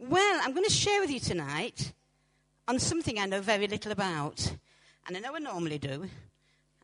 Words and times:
Well, 0.00 0.40
I'm 0.42 0.52
going 0.52 0.64
to 0.64 0.72
share 0.72 1.00
with 1.00 1.10
you 1.10 1.20
tonight 1.20 1.92
on 2.66 2.80
something 2.80 3.18
I 3.18 3.26
know 3.26 3.40
very 3.40 3.68
little 3.68 3.92
about. 3.92 4.56
And 5.06 5.16
I 5.16 5.20
know 5.20 5.36
I 5.36 5.38
normally 5.38 5.78
do. 5.78 6.08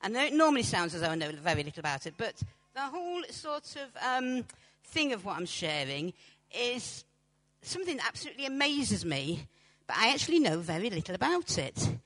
I 0.00 0.08
know 0.08 0.22
it 0.22 0.32
normally 0.32 0.62
sounds 0.62 0.94
as 0.94 1.00
though 1.00 1.08
I 1.08 1.16
know 1.16 1.32
very 1.32 1.64
little 1.64 1.80
about 1.80 2.06
it, 2.06 2.14
but 2.16 2.40
the 2.72 2.80
whole 2.80 3.22
sort 3.30 3.76
of 3.76 4.02
um, 4.02 4.44
thing 4.84 5.12
of 5.12 5.24
what 5.24 5.36
I'm 5.36 5.46
sharing 5.46 6.12
is 6.56 7.04
something 7.62 7.96
that 7.96 8.06
absolutely 8.06 8.46
amazes 8.46 9.04
me, 9.04 9.46
but 9.88 9.96
I 9.96 10.10
actually 10.10 10.38
know 10.38 10.60
very 10.60 10.88
little 10.88 11.14
about 11.16 11.58
it. 11.58 11.96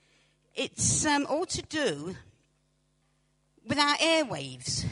It's 0.55 1.05
um, 1.05 1.27
all 1.29 1.45
to 1.45 1.61
do 1.61 2.15
with 3.67 3.77
our 3.77 3.95
airwaves. 3.97 4.85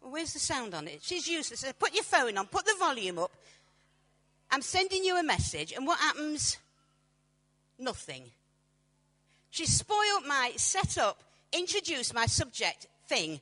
Where's 0.00 0.32
the 0.32 0.38
sound 0.38 0.74
on 0.74 0.88
it? 0.88 1.00
She's 1.02 1.28
useless. 1.28 1.64
Put 1.78 1.92
your 1.92 2.04
phone 2.04 2.38
on, 2.38 2.46
put 2.46 2.64
the 2.64 2.74
volume 2.78 3.18
up. 3.18 3.30
I'm 4.54 4.62
sending 4.62 5.02
you 5.02 5.18
a 5.18 5.22
message, 5.24 5.72
and 5.72 5.84
what 5.84 5.98
happens? 5.98 6.58
Nothing. 7.76 8.30
She 9.50 9.66
spoiled 9.66 10.28
my 10.28 10.52
setup, 10.54 11.20
introduced 11.52 12.14
my 12.14 12.26
subject 12.26 12.86
thing. 13.08 13.40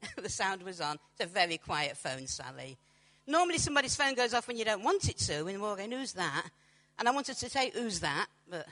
the 0.16 0.30
sound 0.30 0.62
was 0.62 0.80
on. 0.80 0.96
It's 1.12 1.30
a 1.30 1.34
very 1.34 1.58
quiet 1.58 1.98
phone, 1.98 2.26
Sally. 2.26 2.78
Normally 3.26 3.58
somebody's 3.58 3.94
phone 3.94 4.14
goes 4.14 4.32
off 4.32 4.48
when 4.48 4.56
you 4.56 4.64
don't 4.64 4.82
want 4.82 5.06
it 5.06 5.18
to, 5.18 5.44
and 5.46 5.60
we're 5.60 5.76
going, 5.76 5.92
who's 5.92 6.14
that? 6.14 6.48
And 6.98 7.06
I 7.06 7.10
wanted 7.10 7.36
to 7.36 7.50
say, 7.50 7.70
who's 7.74 8.00
that? 8.00 8.28
But, 8.48 8.66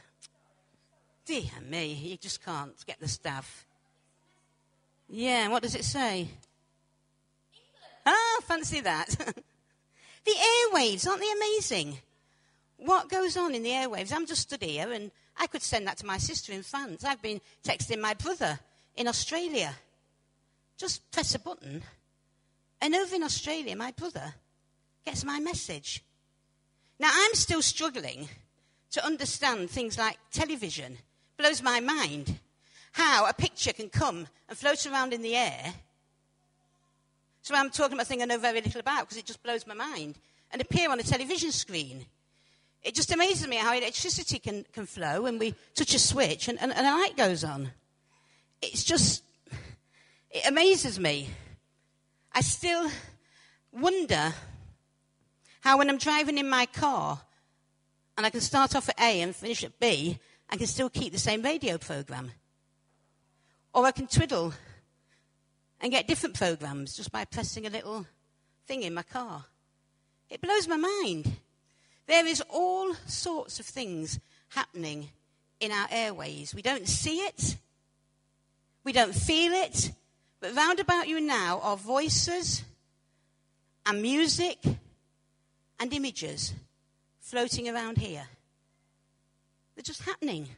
dear 1.26 1.42
me, 1.68 1.92
you 1.92 2.16
just 2.16 2.42
can't 2.42 2.72
get 2.86 3.00
the 3.00 3.08
staff. 3.08 3.66
Yeah, 5.10 5.48
what 5.48 5.62
does 5.62 5.74
it 5.74 5.84
say? 5.84 6.28
Ah, 8.06 8.12
oh, 8.14 8.40
fancy 8.46 8.80
that. 8.80 9.34
the 10.26 10.32
airwaves, 10.32 11.06
aren't 11.06 11.20
they 11.20 11.32
amazing? 11.32 11.98
What 12.76 13.08
goes 13.08 13.36
on 13.36 13.54
in 13.54 13.62
the 13.62 13.70
airwaves? 13.70 14.12
I'm 14.12 14.26
just 14.26 14.42
stood 14.42 14.62
here 14.62 14.92
and 14.92 15.10
I 15.38 15.46
could 15.46 15.62
send 15.62 15.86
that 15.86 15.98
to 15.98 16.06
my 16.06 16.18
sister 16.18 16.52
in 16.52 16.62
France. 16.62 17.04
I've 17.04 17.22
been 17.22 17.40
texting 17.64 18.00
my 18.00 18.14
brother 18.14 18.58
in 18.96 19.08
Australia. 19.08 19.74
Just 20.76 21.10
press 21.10 21.34
a 21.34 21.38
button, 21.38 21.82
and 22.82 22.94
over 22.94 23.14
in 23.14 23.22
Australia, 23.22 23.74
my 23.76 23.92
brother 23.92 24.34
gets 25.06 25.24
my 25.24 25.40
message. 25.40 26.04
Now, 26.98 27.10
I'm 27.12 27.34
still 27.34 27.62
struggling 27.62 28.28
to 28.90 29.04
understand 29.04 29.70
things 29.70 29.96
like 29.96 30.18
television. 30.30 30.98
Blows 31.38 31.62
my 31.62 31.80
mind 31.80 32.38
how 32.92 33.26
a 33.26 33.32
picture 33.32 33.72
can 33.72 33.88
come 33.88 34.26
and 34.48 34.58
float 34.58 34.86
around 34.86 35.12
in 35.12 35.22
the 35.22 35.36
air. 35.36 35.74
So 37.46 37.54
I'm 37.54 37.70
talking 37.70 37.92
about 37.92 38.06
a 38.06 38.08
thing 38.08 38.22
I 38.22 38.24
know 38.24 38.38
very 38.38 38.60
little 38.60 38.80
about 38.80 39.02
because 39.02 39.18
it 39.18 39.24
just 39.24 39.40
blows 39.40 39.68
my 39.68 39.74
mind 39.74 40.18
and 40.50 40.60
appear 40.60 40.90
on 40.90 40.98
a 40.98 41.04
television 41.04 41.52
screen. 41.52 42.04
It 42.82 42.92
just 42.92 43.12
amazes 43.12 43.46
me 43.46 43.54
how 43.54 43.72
electricity 43.72 44.40
can, 44.40 44.66
can 44.72 44.84
flow 44.84 45.26
and 45.26 45.38
we 45.38 45.54
touch 45.76 45.94
a 45.94 46.00
switch 46.00 46.48
and, 46.48 46.60
and, 46.60 46.72
and 46.72 46.84
a 46.84 46.90
light 46.90 47.16
goes 47.16 47.44
on. 47.44 47.70
It's 48.60 48.82
just, 48.82 49.22
it 50.32 50.44
amazes 50.48 50.98
me. 50.98 51.28
I 52.32 52.40
still 52.40 52.90
wonder 53.70 54.34
how 55.60 55.78
when 55.78 55.88
I'm 55.88 55.98
driving 55.98 56.38
in 56.38 56.48
my 56.50 56.66
car 56.66 57.20
and 58.16 58.26
I 58.26 58.30
can 58.30 58.40
start 58.40 58.74
off 58.74 58.88
at 58.88 58.98
A 58.98 59.20
and 59.20 59.36
finish 59.36 59.62
at 59.62 59.78
B, 59.78 60.18
I 60.50 60.56
can 60.56 60.66
still 60.66 60.90
keep 60.90 61.12
the 61.12 61.20
same 61.20 61.42
radio 61.42 61.78
program. 61.78 62.32
Or 63.72 63.86
I 63.86 63.92
can 63.92 64.08
twiddle 64.08 64.52
and 65.86 65.92
get 65.92 66.08
different 66.08 66.34
programs 66.34 66.96
just 66.96 67.12
by 67.12 67.24
pressing 67.24 67.64
a 67.64 67.70
little 67.70 68.04
thing 68.66 68.82
in 68.82 68.92
my 68.92 69.04
car. 69.04 69.44
It 70.28 70.40
blows 70.40 70.66
my 70.66 70.76
mind. 70.76 71.36
There 72.08 72.26
is 72.26 72.42
all 72.50 72.92
sorts 73.06 73.60
of 73.60 73.66
things 73.66 74.18
happening 74.48 75.10
in 75.60 75.70
our 75.70 75.86
airways. 75.92 76.52
We 76.52 76.60
don't 76.60 76.88
see 76.88 77.18
it, 77.18 77.56
we 78.82 78.90
don't 78.90 79.14
feel 79.14 79.52
it, 79.52 79.92
but 80.40 80.56
round 80.56 80.80
about 80.80 81.06
you 81.06 81.20
now 81.20 81.60
are 81.62 81.76
voices 81.76 82.64
and 83.86 84.02
music 84.02 84.58
and 85.78 85.94
images 85.94 86.52
floating 87.20 87.68
around 87.68 87.98
here. 87.98 88.26
They're 89.76 89.84
just 89.84 90.02
happening. 90.02 90.48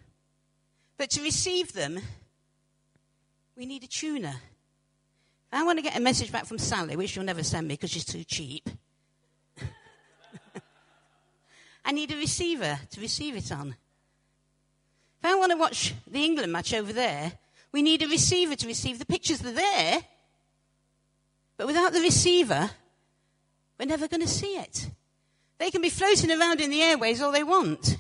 But 0.97 1.11
to 1.11 1.23
receive 1.23 1.75
them, 1.75 2.01
we 3.55 3.67
need 3.67 3.85
a 3.85 3.89
tuner. 3.89 4.37
I 5.51 5.65
want 5.65 5.79
to 5.79 5.83
get 5.83 5.97
a 5.97 6.01
message 6.01 6.31
back 6.31 6.45
from 6.45 6.59
Sally, 6.59 6.97
which 6.97 7.11
she'll 7.11 7.23
never 7.23 7.43
send 7.43 7.67
me 7.69 7.75
because 7.75 7.91
she's 7.91 8.05
too 8.05 8.25
cheap. 8.25 8.69
I 11.85 11.93
need 11.93 12.13
a 12.13 12.17
receiver 12.17 12.79
to 12.91 13.01
receive 13.01 13.35
it 13.35 13.51
on. 13.51 13.75
If 15.21 15.25
I 15.25 15.35
want 15.37 15.53
to 15.53 15.59
watch 15.59 15.95
the 16.07 16.25
England 16.25 16.53
match 16.53 16.75
over 16.75 16.93
there, 16.93 17.33
we 17.73 17.83
need 17.83 18.03
a 18.03 18.09
receiver 18.09 18.57
to 18.57 18.67
receive 18.67 18.99
the 18.99 19.07
pictures. 19.07 19.39
They're 19.39 19.53
there. 19.53 20.01
But 21.57 21.67
without 21.67 21.93
the 21.93 22.01
receiver, 22.01 22.71
we're 23.79 23.87
never 23.87 24.07
going 24.07 24.21
to 24.21 24.29
see 24.29 24.57
it. 24.57 24.91
They 25.59 25.71
can 25.71 25.83
be 25.83 25.91
floating 25.91 26.31
around 26.31 26.61
in 26.61 26.71
the 26.71 26.83
airways 26.83 27.21
all 27.21 27.33
they 27.33 27.43
want. 27.43 27.97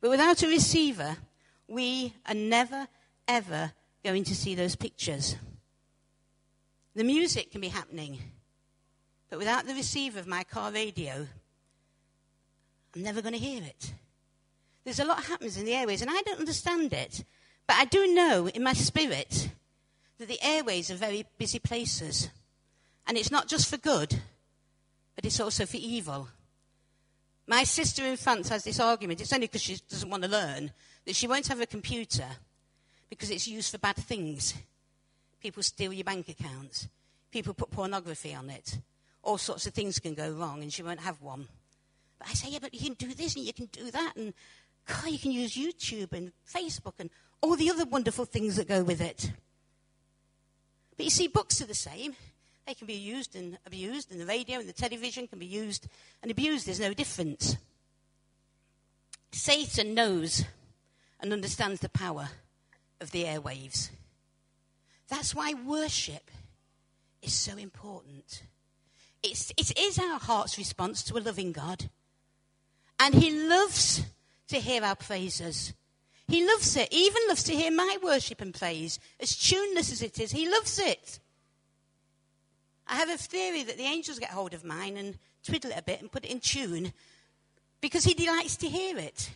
But 0.00 0.10
without 0.10 0.42
a 0.42 0.48
receiver, 0.48 1.16
we 1.68 2.12
are 2.26 2.34
never, 2.34 2.88
ever 3.26 3.72
going 4.04 4.24
to 4.24 4.34
see 4.34 4.54
those 4.54 4.76
pictures. 4.76 5.36
The 6.94 7.04
music 7.04 7.50
can 7.50 7.60
be 7.60 7.68
happening, 7.68 8.18
but 9.28 9.38
without 9.38 9.66
the 9.66 9.74
receiver 9.74 10.20
of 10.20 10.28
my 10.28 10.44
car 10.44 10.70
radio, 10.70 11.26
I'm 12.94 13.02
never 13.02 13.20
going 13.20 13.34
to 13.34 13.38
hear 13.38 13.62
it. 13.62 13.92
There's 14.84 15.00
a 15.00 15.04
lot 15.04 15.24
happens 15.24 15.56
in 15.56 15.64
the 15.64 15.74
airways, 15.74 16.02
and 16.02 16.10
I 16.10 16.22
don't 16.22 16.38
understand 16.38 16.92
it, 16.92 17.24
but 17.66 17.76
I 17.76 17.84
do 17.84 18.14
know 18.14 18.46
in 18.46 18.62
my 18.62 18.74
spirit 18.74 19.48
that 20.18 20.28
the 20.28 20.42
airways 20.42 20.90
are 20.90 20.96
very 20.96 21.26
busy 21.38 21.58
places. 21.58 22.28
And 23.06 23.18
it's 23.18 23.30
not 23.30 23.48
just 23.48 23.68
for 23.68 23.76
good, 23.76 24.20
but 25.16 25.24
it's 25.24 25.40
also 25.40 25.66
for 25.66 25.78
evil. 25.78 26.28
My 27.46 27.64
sister 27.64 28.04
in 28.04 28.16
France 28.16 28.48
has 28.50 28.64
this 28.64 28.80
argument, 28.80 29.20
it's 29.20 29.32
only 29.32 29.46
because 29.46 29.62
she 29.62 29.78
doesn't 29.90 30.08
want 30.08 30.22
to 30.22 30.28
learn, 30.28 30.70
that 31.06 31.16
she 31.16 31.26
won't 31.26 31.48
have 31.48 31.60
a 31.60 31.66
computer 31.66 32.26
because 33.10 33.30
it's 33.30 33.48
used 33.48 33.70
for 33.70 33.78
bad 33.78 33.96
things. 33.96 34.54
People 35.44 35.62
steal 35.62 35.92
your 35.92 36.04
bank 36.04 36.30
accounts. 36.30 36.88
People 37.30 37.52
put 37.52 37.70
pornography 37.70 38.34
on 38.34 38.48
it. 38.48 38.78
All 39.22 39.36
sorts 39.36 39.66
of 39.66 39.74
things 39.74 39.98
can 39.98 40.14
go 40.14 40.30
wrong, 40.30 40.62
and 40.62 40.72
she 40.72 40.82
won't 40.82 41.00
have 41.00 41.20
one. 41.20 41.48
But 42.18 42.28
I 42.28 42.32
say, 42.32 42.48
yeah, 42.48 42.60
but 42.62 42.72
you 42.72 42.80
can 42.80 42.94
do 42.94 43.12
this 43.12 43.36
and 43.36 43.44
you 43.44 43.52
can 43.52 43.66
do 43.66 43.90
that, 43.90 44.14
and 44.16 44.32
God, 44.86 45.10
you 45.10 45.18
can 45.18 45.32
use 45.32 45.54
YouTube 45.54 46.14
and 46.14 46.32
Facebook 46.50 46.94
and 46.98 47.10
all 47.42 47.56
the 47.56 47.68
other 47.68 47.84
wonderful 47.84 48.24
things 48.24 48.56
that 48.56 48.68
go 48.68 48.82
with 48.82 49.02
it. 49.02 49.32
But 50.96 51.04
you 51.04 51.10
see, 51.10 51.28
books 51.28 51.60
are 51.60 51.66
the 51.66 51.74
same. 51.74 52.14
They 52.66 52.72
can 52.72 52.86
be 52.86 52.94
used 52.94 53.36
and 53.36 53.58
abused, 53.66 54.12
and 54.12 54.18
the 54.18 54.26
radio 54.26 54.60
and 54.60 54.68
the 54.68 54.72
television 54.72 55.28
can 55.28 55.38
be 55.38 55.44
used 55.44 55.88
and 56.22 56.30
abused. 56.30 56.66
There's 56.66 56.80
no 56.80 56.94
difference. 56.94 57.58
Satan 59.30 59.92
knows 59.92 60.46
and 61.20 61.34
understands 61.34 61.80
the 61.80 61.90
power 61.90 62.30
of 62.98 63.10
the 63.10 63.24
airwaves. 63.24 63.90
That's 65.08 65.34
why 65.34 65.54
worship 65.54 66.30
is 67.22 67.32
so 67.32 67.56
important. 67.56 68.42
It's, 69.22 69.52
it 69.56 69.78
is 69.78 69.98
our 69.98 70.18
heart's 70.18 70.58
response 70.58 71.02
to 71.04 71.16
a 71.16 71.20
loving 71.20 71.52
God. 71.52 71.90
And 72.98 73.14
He 73.14 73.48
loves 73.48 74.02
to 74.48 74.60
hear 74.60 74.82
our 74.82 74.96
praises. 74.96 75.72
He 76.28 76.46
loves 76.46 76.76
it. 76.76 76.92
He 76.92 77.06
even 77.06 77.22
loves 77.28 77.42
to 77.44 77.54
hear 77.54 77.70
my 77.70 77.98
worship 78.02 78.40
and 78.40 78.54
praise, 78.54 78.98
as 79.20 79.36
tuneless 79.36 79.92
as 79.92 80.02
it 80.02 80.18
is. 80.18 80.32
He 80.32 80.48
loves 80.48 80.78
it. 80.78 81.20
I 82.86 82.96
have 82.96 83.08
a 83.08 83.16
theory 83.16 83.62
that 83.64 83.76
the 83.76 83.84
angels 83.84 84.18
get 84.18 84.30
hold 84.30 84.54
of 84.54 84.64
mine 84.64 84.96
and 84.96 85.18
twiddle 85.42 85.70
it 85.70 85.78
a 85.78 85.82
bit 85.82 86.00
and 86.00 86.12
put 86.12 86.24
it 86.24 86.30
in 86.30 86.40
tune 86.40 86.92
because 87.80 88.04
he 88.04 88.14
delights 88.14 88.56
to 88.56 88.68
hear 88.68 88.96
it. 88.98 89.30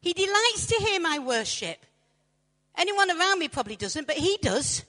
He 0.00 0.12
delights 0.12 0.66
to 0.66 0.76
hear 0.76 1.00
my 1.00 1.18
worship. 1.18 1.84
Anyone 2.76 3.10
around 3.10 3.38
me 3.38 3.48
probably 3.48 3.76
doesn't, 3.76 4.06
but 4.06 4.16
he 4.16 4.38
does. 4.40 4.84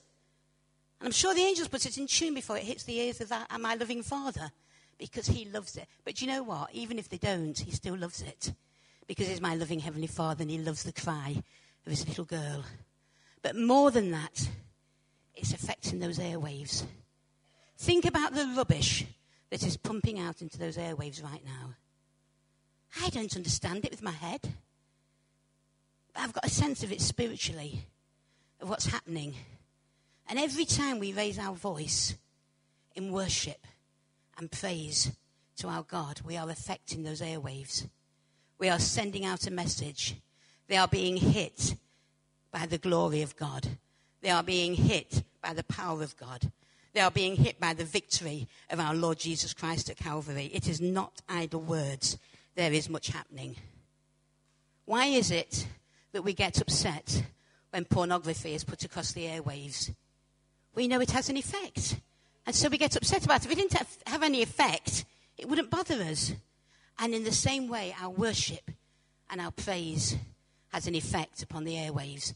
And 0.99 1.07
I'm 1.07 1.11
sure 1.11 1.33
the 1.33 1.41
angels 1.41 1.67
put 1.67 1.85
it 1.85 1.97
in 1.97 2.07
tune 2.07 2.33
before 2.33 2.57
it 2.57 2.63
hits 2.63 2.83
the 2.83 2.97
ears 2.97 3.19
of 3.21 3.29
that, 3.29 3.47
my 3.59 3.75
loving 3.75 4.03
Father 4.03 4.51
because 4.97 5.27
he 5.27 5.45
loves 5.45 5.75
it. 5.75 5.87
But 6.05 6.21
you 6.21 6.27
know 6.27 6.43
what? 6.43 6.69
Even 6.73 6.97
if 6.97 7.09
they 7.09 7.17
don't, 7.17 7.57
he 7.57 7.71
still 7.71 7.97
loves 7.97 8.21
it 8.21 8.53
because 9.07 9.27
he's 9.27 9.41
my 9.41 9.55
loving 9.55 9.79
Heavenly 9.79 10.07
Father 10.07 10.43
and 10.43 10.51
he 10.51 10.57
loves 10.57 10.83
the 10.83 10.93
cry 10.93 11.43
of 11.85 11.89
his 11.89 12.07
little 12.07 12.25
girl. 12.25 12.63
But 13.41 13.57
more 13.57 13.91
than 13.91 14.11
that, 14.11 14.49
it's 15.35 15.53
affecting 15.53 15.99
those 15.99 16.19
airwaves. 16.19 16.85
Think 17.77 18.05
about 18.05 18.33
the 18.33 18.53
rubbish 18.55 19.05
that 19.49 19.65
is 19.65 19.75
pumping 19.77 20.19
out 20.19 20.41
into 20.41 20.57
those 20.57 20.77
airwaves 20.77 21.23
right 21.23 21.43
now. 21.43 21.75
I 23.01 23.09
don't 23.09 23.35
understand 23.35 23.83
it 23.85 23.91
with 23.91 24.03
my 24.03 24.11
head. 24.11 24.53
I've 26.15 26.33
got 26.33 26.45
a 26.45 26.49
sense 26.49 26.83
of 26.83 26.91
it 26.91 27.01
spiritually, 27.01 27.85
of 28.61 28.69
what's 28.69 28.85
happening. 28.85 29.35
And 30.27 30.39
every 30.39 30.65
time 30.65 30.99
we 30.99 31.13
raise 31.13 31.39
our 31.39 31.55
voice 31.55 32.15
in 32.95 33.11
worship 33.11 33.65
and 34.37 34.51
praise, 34.51 35.11
to 35.57 35.67
our 35.67 35.83
God, 35.83 36.21
we 36.25 36.37
are 36.37 36.49
affecting 36.49 37.03
those 37.03 37.21
airwaves. 37.21 37.87
We 38.57 38.69
are 38.69 38.79
sending 38.79 39.25
out 39.25 39.47
a 39.47 39.51
message. 39.51 40.15
They 40.67 40.77
are 40.77 40.87
being 40.87 41.17
hit 41.17 41.75
by 42.51 42.65
the 42.65 42.77
glory 42.77 43.21
of 43.21 43.35
God. 43.35 43.67
They 44.21 44.29
are 44.29 44.43
being 44.43 44.75
hit 44.75 45.23
by 45.41 45.53
the 45.53 45.63
power 45.63 46.01
of 46.01 46.17
God. 46.17 46.51
They 46.93 47.01
are 47.01 47.11
being 47.11 47.35
hit 47.35 47.59
by 47.59 47.73
the 47.73 47.85
victory 47.85 48.47
of 48.69 48.79
our 48.79 48.93
Lord 48.93 49.19
Jesus 49.19 49.53
Christ 49.53 49.89
at 49.89 49.97
Calvary. 49.97 50.49
It 50.53 50.67
is 50.67 50.79
not 50.79 51.21
idle 51.27 51.61
words. 51.61 52.17
There 52.55 52.71
is 52.71 52.89
much 52.89 53.07
happening. 53.07 53.55
Why 54.85 55.07
is 55.07 55.31
it 55.31 55.67
that 56.13 56.23
we 56.23 56.33
get 56.33 56.61
upset 56.61 57.23
when 57.71 57.85
pornography 57.85 58.53
is 58.53 58.63
put 58.63 58.83
across 58.83 59.11
the 59.11 59.25
airwaves? 59.25 59.93
We 60.73 60.87
know 60.87 61.01
it 61.01 61.11
has 61.11 61.29
an 61.29 61.37
effect. 61.37 61.99
And 62.45 62.55
so 62.55 62.69
we 62.69 62.77
get 62.77 62.95
upset 62.95 63.25
about 63.25 63.41
it. 63.41 63.45
If 63.45 63.51
it 63.51 63.55
didn't 63.55 63.87
have 64.07 64.23
any 64.23 64.41
effect, 64.41 65.05
it 65.37 65.47
wouldn't 65.47 65.69
bother 65.69 66.01
us. 66.01 66.33
And 66.99 67.13
in 67.13 67.23
the 67.23 67.31
same 67.31 67.67
way, 67.67 67.95
our 68.01 68.09
worship 68.09 68.71
and 69.29 69.41
our 69.41 69.51
praise 69.51 70.15
has 70.69 70.87
an 70.87 70.95
effect 70.95 71.43
upon 71.43 71.63
the 71.63 71.75
airwaves. 71.75 72.33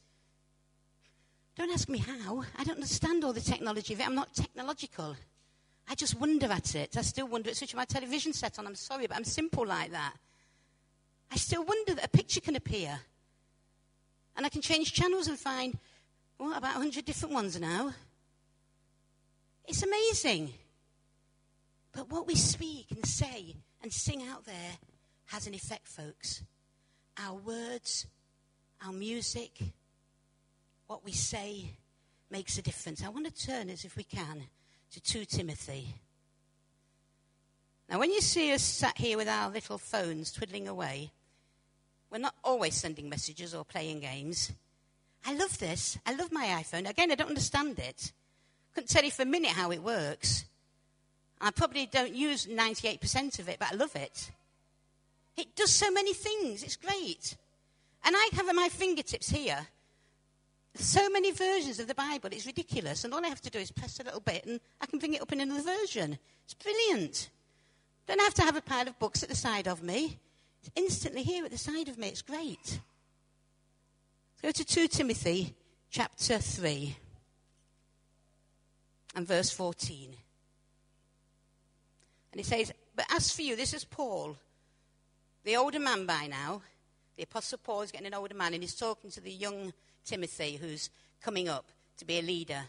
Don't 1.56 1.71
ask 1.71 1.89
me 1.89 2.00
how. 2.00 2.44
I 2.57 2.63
don't 2.63 2.75
understand 2.75 3.23
all 3.23 3.33
the 3.33 3.41
technology 3.41 3.94
of 3.94 4.00
it. 4.00 4.07
I'm 4.07 4.15
not 4.15 4.33
technological. 4.33 5.15
I 5.89 5.95
just 5.95 6.19
wonder 6.19 6.47
at 6.51 6.75
it. 6.75 6.95
I 6.97 7.01
still 7.01 7.27
wonder 7.27 7.50
at 7.50 7.56
switching 7.56 7.77
my 7.77 7.85
television 7.85 8.33
set 8.33 8.59
on. 8.59 8.68
I'm 8.68 8.75
sorry, 8.75 9.07
but 9.07 9.18
I'm 9.18 9.23
simple 9.23 9.65
like 9.65 9.91
that. 9.91 10.13
I 11.31 11.35
still 11.38 11.63
wonder 11.63 11.95
that 11.95 12.06
a 12.06 12.09
picture 12.09 12.41
can 12.41 12.56
appear. 12.56 13.00
And 14.37 14.45
I 14.45 14.49
can 14.49 14.61
change 14.61 14.93
channels 14.93 15.27
and 15.27 15.37
find, 15.37 15.77
what, 16.37 16.55
about 16.55 16.75
100 16.75 17.03
different 17.03 17.33
ones 17.33 17.59
now? 17.59 17.93
It's 19.65 19.83
amazing. 19.83 20.53
But 21.91 22.11
what 22.11 22.27
we 22.27 22.35
speak 22.35 22.91
and 22.91 23.05
say 23.05 23.55
and 23.81 23.91
sing 23.91 24.23
out 24.23 24.45
there 24.45 24.77
has 25.25 25.47
an 25.47 25.55
effect, 25.55 25.87
folks. 25.87 26.43
Our 27.17 27.35
words, 27.35 28.05
our 28.85 28.93
music, 28.93 29.59
what 30.85 31.03
we 31.03 31.11
say 31.11 31.71
makes 32.29 32.57
a 32.59 32.61
difference. 32.61 33.03
I 33.03 33.09
want 33.09 33.25
to 33.25 33.45
turn 33.45 33.71
as 33.71 33.83
if 33.83 33.97
we 33.97 34.03
can 34.03 34.43
to 34.91 35.01
2 35.01 35.25
Timothy. 35.25 35.95
Now, 37.89 37.99
when 37.99 38.11
you 38.11 38.21
see 38.21 38.53
us 38.53 38.61
sat 38.61 38.97
here 38.97 39.17
with 39.17 39.27
our 39.27 39.49
little 39.49 39.77
phones 39.77 40.31
twiddling 40.31 40.67
away, 40.67 41.11
we're 42.12 42.19
not 42.19 42.36
always 42.44 42.75
sending 42.75 43.09
messages 43.09 43.54
or 43.54 43.65
playing 43.65 44.00
games. 44.00 44.51
I 45.25 45.33
love 45.33 45.57
this. 45.59 45.98
I 46.06 46.15
love 46.15 46.31
my 46.31 46.45
iPhone. 46.63 46.89
Again, 46.89 47.12
I 47.12 47.15
don't 47.15 47.30
understand 47.30 47.80
it. 47.80 48.12
Couldn't 48.74 48.89
tell 48.89 49.04
you 49.04 49.12
for 49.12 49.24
a 49.24 49.25
minute 49.25 49.51
how 49.51 49.71
it 49.71 49.83
works. 49.83 50.45
I 51.42 51.51
probably 51.51 51.86
don't 51.86 52.15
use 52.15 52.45
98% 52.45 53.39
of 53.39 53.50
it, 53.50 53.57
but 53.59 53.71
I 53.71 53.75
love 53.75 53.95
it. 53.95 54.31
It 55.36 55.56
does 55.56 55.71
so 55.71 55.92
many 55.92 56.13
things. 56.13 56.63
It's 56.63 56.77
great. 56.77 57.36
And 58.04 58.15
I 58.15 58.30
have 58.33 58.48
at 58.48 58.56
my 58.56 58.69
fingertips 58.69 59.30
here 59.30 59.68
so 60.75 61.09
many 61.09 61.31
versions 61.31 61.80
of 61.80 61.88
the 61.88 61.95
Bible. 61.95 62.30
It's 62.31 62.45
ridiculous. 62.45 63.04
And 63.04 63.13
all 63.13 63.24
I 63.24 63.30
have 63.30 63.42
to 63.42 63.50
do 63.50 63.59
is 63.59 63.71
press 63.71 64.00
a 64.00 64.04
little 64.04 64.19
bit 64.19 64.45
and 64.45 64.59
I 64.80 64.86
can 64.86 65.00
bring 65.00 65.13
it 65.13 65.21
up 65.21 65.31
in 65.31 65.42
another 65.42 65.63
version. 65.63 66.18
It's 66.45 66.54
brilliant. 66.54 67.30
Don't 68.07 68.21
have 68.21 68.33
to 68.36 68.44
have 68.44 68.56
a 68.56 68.62
pile 68.62 68.88
of 68.88 68.98
books 69.00 69.24
at 69.24 69.30
the 69.30 69.36
side 69.36 69.68
of 69.68 69.83
me. 69.83 70.19
It's 70.62 70.71
instantly 70.75 71.24
here 71.24 71.45
at 71.45 71.51
the 71.51 71.57
side 71.57 71.88
of 71.88 71.98
me. 71.98 72.07
It's 72.07 72.21
great. 72.21 72.80
Let's 74.44 74.59
go 74.59 74.63
to 74.63 74.65
2 74.65 74.88
Timothy 74.88 75.54
chapter 75.89 76.38
3 76.38 76.95
and 79.15 79.27
verse 79.27 79.51
14. 79.51 80.15
And 82.31 82.39
he 82.39 82.44
says, 82.44 82.71
But 82.95 83.06
as 83.12 83.31
for 83.36 83.42
you, 83.42 83.56
this 83.56 83.74
is 83.74 83.83
Paul, 83.83 84.38
the 85.44 85.56
older 85.56 85.80
man 85.80 86.06
by 86.06 86.27
now. 86.27 86.62
The 87.15 87.24
Apostle 87.24 87.57
Paul 87.63 87.81
is 87.81 87.92
getting 87.92 88.06
an 88.06 88.13
older 88.13 88.36
man, 88.36 88.54
and 88.54 88.62
he's 88.62 88.75
talking 88.75 89.09
to 89.09 89.21
the 89.21 89.31
young 89.31 89.74
Timothy 90.06 90.57
who's 90.62 90.92
coming 91.19 91.50
up 91.50 91.65
to 91.98 92.06
be 92.06 92.19
a 92.19 92.21
leader, 92.21 92.62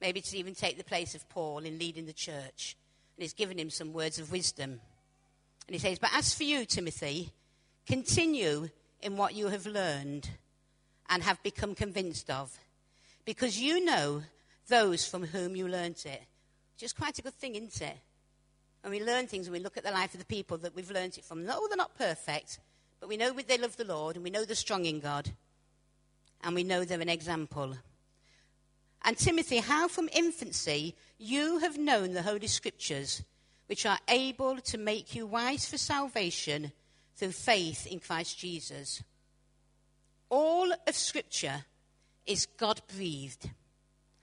maybe 0.00 0.20
to 0.20 0.36
even 0.36 0.54
take 0.54 0.78
the 0.78 0.84
place 0.84 1.16
of 1.16 1.28
Paul 1.28 1.58
in 1.58 1.78
leading 1.80 2.06
the 2.06 2.12
church. 2.12 2.76
And 3.16 3.22
he's 3.22 3.32
given 3.32 3.58
him 3.58 3.70
some 3.70 3.92
words 3.92 4.20
of 4.20 4.30
wisdom. 4.30 4.80
And 5.66 5.74
he 5.74 5.78
says, 5.78 5.98
But 5.98 6.10
as 6.14 6.34
for 6.34 6.44
you, 6.44 6.64
Timothy, 6.64 7.32
continue 7.86 8.70
in 9.00 9.16
what 9.16 9.34
you 9.34 9.48
have 9.48 9.66
learned 9.66 10.30
and 11.08 11.22
have 11.22 11.42
become 11.42 11.74
convinced 11.74 12.30
of, 12.30 12.56
because 13.24 13.60
you 13.60 13.84
know 13.84 14.22
those 14.68 15.06
from 15.06 15.26
whom 15.26 15.56
you 15.56 15.68
learnt 15.68 16.06
it. 16.06 16.22
Which 16.74 16.82
is 16.82 16.92
quite 16.92 17.18
a 17.18 17.22
good 17.22 17.34
thing, 17.34 17.54
isn't 17.54 17.80
it? 17.80 17.96
And 18.82 18.92
we 18.92 19.02
learn 19.02 19.26
things 19.26 19.46
and 19.46 19.54
we 19.54 19.62
look 19.62 19.76
at 19.76 19.84
the 19.84 19.90
life 19.90 20.14
of 20.14 20.20
the 20.20 20.26
people 20.26 20.58
that 20.58 20.74
we've 20.74 20.90
learnt 20.90 21.18
it 21.18 21.24
from. 21.24 21.44
No, 21.44 21.66
they're 21.68 21.76
not 21.76 21.96
perfect, 21.96 22.58
but 23.00 23.08
we 23.08 23.16
know 23.16 23.32
they 23.32 23.58
love 23.58 23.76
the 23.76 23.84
Lord 23.84 24.16
and 24.16 24.24
we 24.24 24.30
know 24.30 24.44
they're 24.44 24.54
strong 24.54 24.84
in 24.84 25.00
God 25.00 25.30
and 26.42 26.54
we 26.54 26.64
know 26.64 26.84
they're 26.84 27.00
an 27.00 27.08
example. 27.08 27.76
And 29.02 29.16
Timothy, 29.16 29.58
how 29.58 29.88
from 29.88 30.08
infancy 30.12 30.94
you 31.18 31.58
have 31.58 31.78
known 31.78 32.12
the 32.12 32.22
Holy 32.22 32.46
Scriptures, 32.46 33.22
which 33.66 33.86
are 33.86 33.98
able 34.08 34.58
to 34.58 34.78
make 34.78 35.14
you 35.14 35.26
wise 35.26 35.66
for 35.68 35.78
salvation 35.78 36.72
through 37.16 37.32
faith 37.32 37.86
in 37.86 38.00
Christ 38.00 38.38
Jesus. 38.38 39.02
All 40.28 40.72
of 40.72 40.94
Scripture 40.94 41.64
is 42.26 42.46
God 42.46 42.80
breathed 42.94 43.50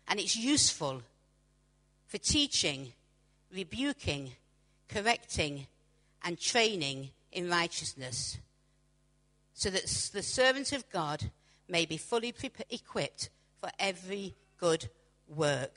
and 0.07 0.19
it's 0.19 0.35
useful 0.35 1.01
for 2.07 2.17
teaching, 2.17 2.93
rebuking, 3.53 4.33
correcting, 4.87 5.67
and 6.23 6.39
training 6.39 7.09
in 7.31 7.49
righteousness, 7.49 8.37
so 9.53 9.69
that 9.69 9.85
the 10.13 10.21
servants 10.21 10.71
of 10.71 10.89
God 10.89 11.31
may 11.67 11.85
be 11.85 11.97
fully 11.97 12.31
pre- 12.31 12.51
equipped 12.69 13.29
for 13.59 13.69
every 13.79 14.35
good 14.59 14.89
work. 15.27 15.73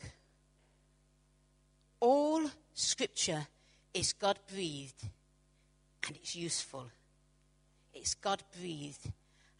All 2.00 2.50
scripture 2.74 3.46
is 3.96 4.12
God 4.12 4.38
breathed 4.52 5.08
and 6.06 6.16
it's 6.16 6.37
useful. 6.37 6.84
It's 7.94 8.14
God 8.14 8.43
breathed. 8.60 9.10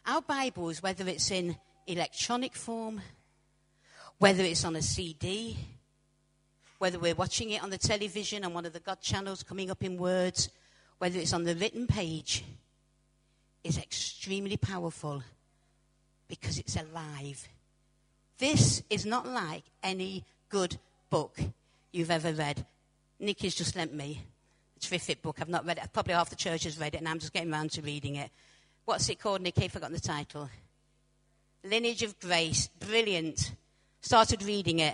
Our 0.05 0.21
Bibles, 0.21 0.83
whether 0.83 1.07
it's 1.07 1.31
in 1.31 1.57
electronic 1.87 2.53
form, 2.53 3.01
whether 4.19 4.43
it's 4.43 4.63
on 4.63 4.75
a 4.75 4.81
CD, 4.83 5.57
whether 6.77 6.99
we're 6.99 7.15
watching 7.15 7.49
it 7.49 7.63
on 7.63 7.71
the 7.71 7.79
television 7.79 8.45
on 8.45 8.53
one 8.53 8.67
of 8.67 8.73
the 8.73 8.79
God 8.79 9.01
channels 9.01 9.41
coming 9.41 9.71
up 9.71 9.83
in 9.83 9.97
words, 9.97 10.49
whether 10.99 11.17
it's 11.17 11.33
on 11.33 11.43
the 11.43 11.55
written 11.55 11.87
page, 11.87 12.45
is 13.63 13.79
extremely 13.79 14.55
powerful 14.55 15.23
because 16.27 16.59
it's 16.59 16.75
alive. 16.75 17.47
This 18.37 18.83
is 18.91 19.03
not 19.03 19.25
like 19.27 19.63
any 19.81 20.25
good 20.49 20.77
book 21.09 21.39
you've 21.91 22.11
ever 22.11 22.31
read. 22.33 22.67
Nikki's 23.19 23.55
just 23.55 23.75
lent 23.75 23.93
me 23.93 24.21
a 24.75 24.79
terrific 24.79 25.21
book. 25.21 25.37
I've 25.41 25.49
not 25.49 25.65
read 25.65 25.77
it. 25.77 25.89
Probably 25.93 26.13
half 26.13 26.29
the 26.29 26.35
church 26.35 26.63
has 26.63 26.79
read 26.79 26.93
it, 26.95 26.99
and 26.99 27.07
I'm 27.07 27.19
just 27.19 27.33
getting 27.33 27.51
around 27.51 27.71
to 27.71 27.81
reading 27.81 28.15
it. 28.15 28.29
What's 28.85 29.09
it 29.09 29.19
called, 29.19 29.41
Nikki? 29.41 29.65
I've 29.65 29.71
forgotten 29.71 29.93
the 29.93 29.99
title. 29.99 30.49
Lineage 31.63 32.03
of 32.03 32.19
Grace. 32.19 32.67
Brilliant. 32.79 33.51
Started 34.01 34.43
reading 34.43 34.79
it. 34.79 34.93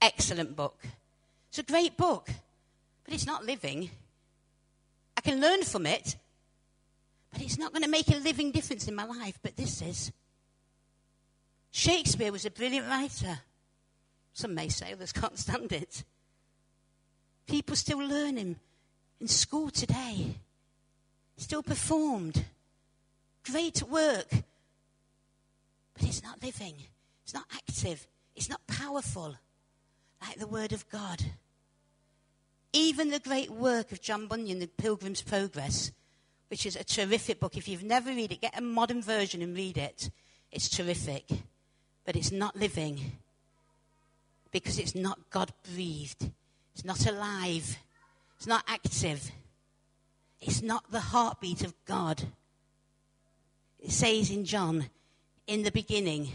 Excellent 0.00 0.54
book. 0.54 0.78
It's 1.48 1.58
a 1.58 1.62
great 1.62 1.96
book, 1.96 2.28
but 3.04 3.14
it's 3.14 3.26
not 3.26 3.44
living. 3.44 3.90
I 5.16 5.20
can 5.20 5.40
learn 5.40 5.62
from 5.62 5.86
it, 5.86 6.16
but 7.32 7.42
it's 7.42 7.58
not 7.58 7.72
going 7.72 7.82
to 7.82 7.88
make 7.88 8.08
a 8.08 8.16
living 8.16 8.52
difference 8.52 8.88
in 8.88 8.94
my 8.94 9.04
life. 9.04 9.38
But 9.42 9.56
this 9.56 9.82
is. 9.82 10.12
Shakespeare 11.70 12.30
was 12.30 12.44
a 12.44 12.50
brilliant 12.50 12.86
writer. 12.86 13.40
Some 14.34 14.54
may 14.54 14.68
say 14.68 14.92
others 14.92 15.12
can't 15.12 15.38
stand 15.38 15.72
it. 15.72 16.04
People 17.46 17.76
still 17.76 17.98
learn 17.98 18.36
him 18.36 18.56
in 19.20 19.28
school 19.28 19.70
today. 19.70 20.36
Still 21.36 21.62
performed. 21.62 22.44
Great 23.50 23.82
work. 23.82 24.28
But 25.94 26.04
it's 26.04 26.22
not 26.22 26.42
living. 26.42 26.74
It's 27.24 27.34
not 27.34 27.44
active. 27.52 28.06
It's 28.34 28.48
not 28.48 28.66
powerful 28.66 29.36
like 30.20 30.38
the 30.38 30.46
Word 30.46 30.72
of 30.72 30.88
God. 30.88 31.22
Even 32.72 33.10
the 33.10 33.18
great 33.18 33.50
work 33.50 33.92
of 33.92 34.00
John 34.00 34.26
Bunyan, 34.26 34.60
The 34.60 34.66
Pilgrim's 34.66 35.20
Progress, 35.20 35.92
which 36.48 36.64
is 36.64 36.76
a 36.76 36.84
terrific 36.84 37.40
book. 37.40 37.56
If 37.56 37.68
you've 37.68 37.82
never 37.82 38.10
read 38.10 38.32
it, 38.32 38.40
get 38.40 38.58
a 38.58 38.62
modern 38.62 39.02
version 39.02 39.42
and 39.42 39.54
read 39.54 39.76
it. 39.76 40.10
It's 40.50 40.68
terrific. 40.68 41.24
But 42.04 42.16
it's 42.16 42.32
not 42.32 42.56
living 42.56 43.18
because 44.50 44.78
it's 44.78 44.94
not 44.94 45.18
God 45.30 45.52
breathed. 45.74 46.30
It's 46.74 46.84
not 46.84 47.06
alive. 47.06 47.78
It's 48.36 48.46
not 48.46 48.64
active. 48.66 49.30
It's 50.40 50.62
not 50.62 50.90
the 50.90 51.00
heartbeat 51.00 51.62
of 51.62 51.74
God. 51.84 52.24
It 53.78 53.92
says 53.92 54.30
in 54.30 54.44
John, 54.44 54.86
in 55.46 55.62
the 55.62 55.70
beginning 55.70 56.28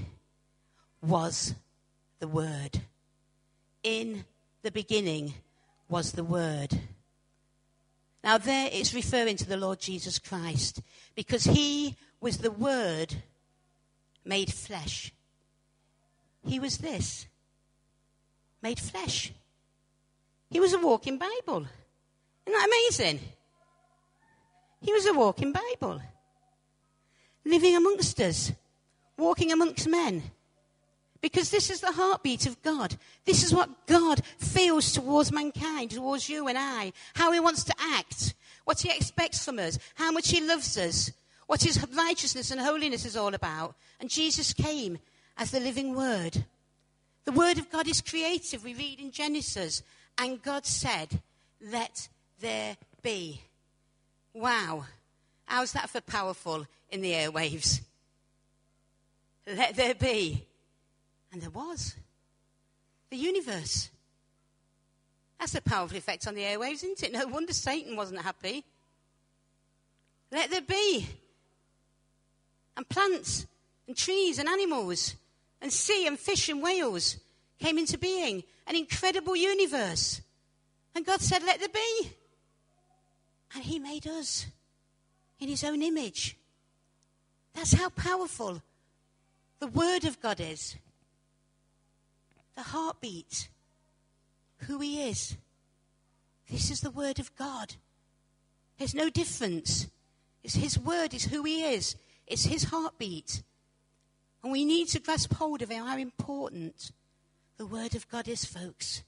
was 1.01 1.55
the 2.19 2.27
Word. 2.27 2.81
In 3.83 4.25
the 4.63 4.71
beginning 4.71 5.33
was 5.89 6.11
the 6.11 6.23
Word. 6.23 6.79
Now, 8.23 8.37
there 8.37 8.69
it's 8.71 8.93
referring 8.93 9.37
to 9.37 9.47
the 9.47 9.57
Lord 9.57 9.79
Jesus 9.79 10.19
Christ 10.19 10.81
because 11.15 11.45
he 11.45 11.95
was 12.19 12.39
the 12.39 12.51
Word 12.51 13.15
made 14.25 14.51
flesh. 14.51 15.13
He 16.45 16.59
was 16.59 16.79
this 16.79 17.27
made 18.61 18.79
flesh. 18.79 19.31
He 20.49 20.59
was 20.59 20.73
a 20.73 20.79
walking 20.79 21.17
Bible. 21.17 21.67
Isn't 22.45 22.59
that 22.59 22.67
amazing? 22.67 23.19
He 24.81 24.93
was 24.93 25.05
a 25.05 25.13
walking 25.13 25.53
Bible. 25.53 26.01
Living 27.45 27.75
amongst 27.75 28.19
us, 28.21 28.51
walking 29.17 29.51
amongst 29.51 29.87
men. 29.87 30.23
Because 31.19 31.49
this 31.49 31.69
is 31.69 31.81
the 31.81 31.91
heartbeat 31.91 32.45
of 32.45 32.61
God. 32.61 32.95
This 33.25 33.43
is 33.43 33.53
what 33.53 33.87
God 33.87 34.21
feels 34.37 34.93
towards 34.93 35.31
mankind, 35.31 35.91
towards 35.91 36.29
you 36.29 36.47
and 36.47 36.57
I. 36.57 36.93
How 37.15 37.31
He 37.31 37.39
wants 37.39 37.63
to 37.65 37.73
act. 37.79 38.35
What 38.65 38.81
He 38.81 38.95
expects 38.95 39.43
from 39.43 39.59
us. 39.59 39.79
How 39.95 40.11
much 40.11 40.29
He 40.29 40.41
loves 40.41 40.77
us. 40.77 41.11
What 41.47 41.63
His 41.63 41.83
righteousness 41.95 42.51
and 42.51 42.61
holiness 42.61 43.03
is 43.03 43.17
all 43.17 43.33
about. 43.33 43.75
And 43.99 44.09
Jesus 44.09 44.53
came 44.53 44.99
as 45.37 45.51
the 45.51 45.59
living 45.59 45.95
Word. 45.95 46.45
The 47.25 47.31
Word 47.31 47.57
of 47.57 47.71
God 47.71 47.87
is 47.87 48.01
creative. 48.01 48.63
We 48.63 48.75
read 48.75 48.99
in 48.99 49.11
Genesis. 49.11 49.81
And 50.17 50.41
God 50.41 50.65
said, 50.65 51.21
Let 51.61 52.09
there 52.39 52.77
be. 53.01 53.41
Wow. 54.33 54.85
How's 55.45 55.73
that 55.73 55.89
for 55.89 56.01
powerful 56.01 56.65
in 56.89 57.01
the 57.01 57.13
airwaves? 57.13 57.81
Let 59.47 59.75
there 59.75 59.95
be. 59.95 60.45
And 61.31 61.41
there 61.41 61.49
was. 61.49 61.95
The 63.09 63.17
universe. 63.17 63.89
That's 65.39 65.55
a 65.55 65.61
powerful 65.61 65.97
effect 65.97 66.27
on 66.27 66.35
the 66.35 66.41
airwaves, 66.41 66.83
isn't 66.83 67.03
it? 67.03 67.13
No 67.13 67.27
wonder 67.27 67.53
Satan 67.53 67.95
wasn't 67.95 68.21
happy. 68.21 68.65
Let 70.31 70.49
there 70.49 70.61
be. 70.61 71.07
And 72.75 72.87
plants 72.89 73.47
and 73.87 73.95
trees 73.95 74.39
and 74.39 74.49
animals 74.49 75.15
and 75.61 75.71
sea 75.71 76.05
and 76.07 76.19
fish 76.19 76.49
and 76.49 76.61
whales 76.61 77.17
came 77.59 77.77
into 77.77 77.97
being. 77.97 78.43
An 78.65 78.75
incredible 78.75 79.35
universe. 79.35 80.21
And 80.95 81.05
God 81.05 81.21
said, 81.21 81.43
Let 81.43 81.59
there 81.59 81.69
be. 81.69 82.11
And 83.55 83.63
He 83.63 83.79
made 83.79 84.07
us 84.07 84.47
in 85.39 85.47
His 85.47 85.63
own 85.63 85.81
image. 85.81 86.37
That's 87.53 87.73
how 87.73 87.89
powerful 87.89 88.61
the 89.59 89.67
Word 89.67 90.05
of 90.05 90.21
God 90.21 90.39
is 90.39 90.75
the 92.55 92.63
heartbeat, 92.63 93.49
who 94.65 94.79
He 94.79 95.07
is. 95.09 95.37
This 96.49 96.71
is 96.71 96.81
the 96.81 96.91
Word 96.91 97.19
of 97.19 97.35
God. 97.35 97.75
There's 98.77 98.95
no 98.95 99.09
difference. 99.09 99.87
It's 100.43 100.55
His 100.55 100.77
Word, 100.77 101.13
it's 101.13 101.25
who 101.25 101.43
He 101.43 101.63
is, 101.63 101.95
it's 102.25 102.45
His 102.45 102.65
heartbeat. 102.65 103.43
And 104.43 104.51
we 104.51 104.65
need 104.65 104.87
to 104.89 104.99
grasp 104.99 105.33
hold 105.33 105.61
of 105.61 105.71
how 105.71 105.97
important 105.97 106.91
the 107.57 107.65
Word 107.65 107.95
of 107.95 108.07
God 108.09 108.27
is, 108.27 108.45
folks. 108.45 109.03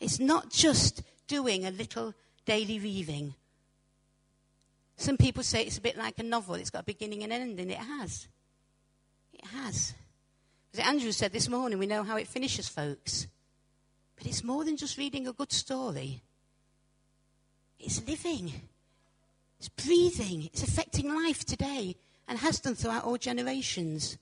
It's 0.00 0.18
not 0.18 0.50
just 0.50 1.02
doing 1.26 1.64
a 1.64 1.70
little 1.70 2.14
daily 2.44 2.78
reading. 2.78 3.34
Some 4.96 5.16
people 5.16 5.42
say 5.42 5.62
it's 5.62 5.78
a 5.78 5.82
bit 5.82 5.96
like 5.96 6.18
a 6.18 6.22
novel, 6.22 6.54
it's 6.54 6.70
got 6.70 6.82
a 6.82 6.84
beginning 6.84 7.22
and 7.22 7.32
an 7.32 7.42
and 7.42 7.70
It 7.70 7.78
has. 7.78 8.28
It 9.32 9.44
has. 9.46 9.94
As 10.72 10.80
Andrew 10.80 11.12
said 11.12 11.32
this 11.32 11.48
morning, 11.48 11.78
we 11.78 11.86
know 11.86 12.02
how 12.02 12.16
it 12.16 12.28
finishes, 12.28 12.68
folks. 12.68 13.26
But 14.16 14.26
it's 14.26 14.44
more 14.44 14.64
than 14.64 14.76
just 14.76 14.96
reading 14.96 15.26
a 15.26 15.32
good 15.32 15.52
story. 15.52 16.22
It's 17.78 18.06
living. 18.06 18.52
It's 19.58 19.68
breathing. 19.68 20.44
It's 20.44 20.62
affecting 20.62 21.14
life 21.14 21.44
today 21.44 21.96
and 22.26 22.38
has 22.38 22.60
done 22.60 22.74
throughout 22.74 23.04
all 23.04 23.18
generations. 23.18 24.16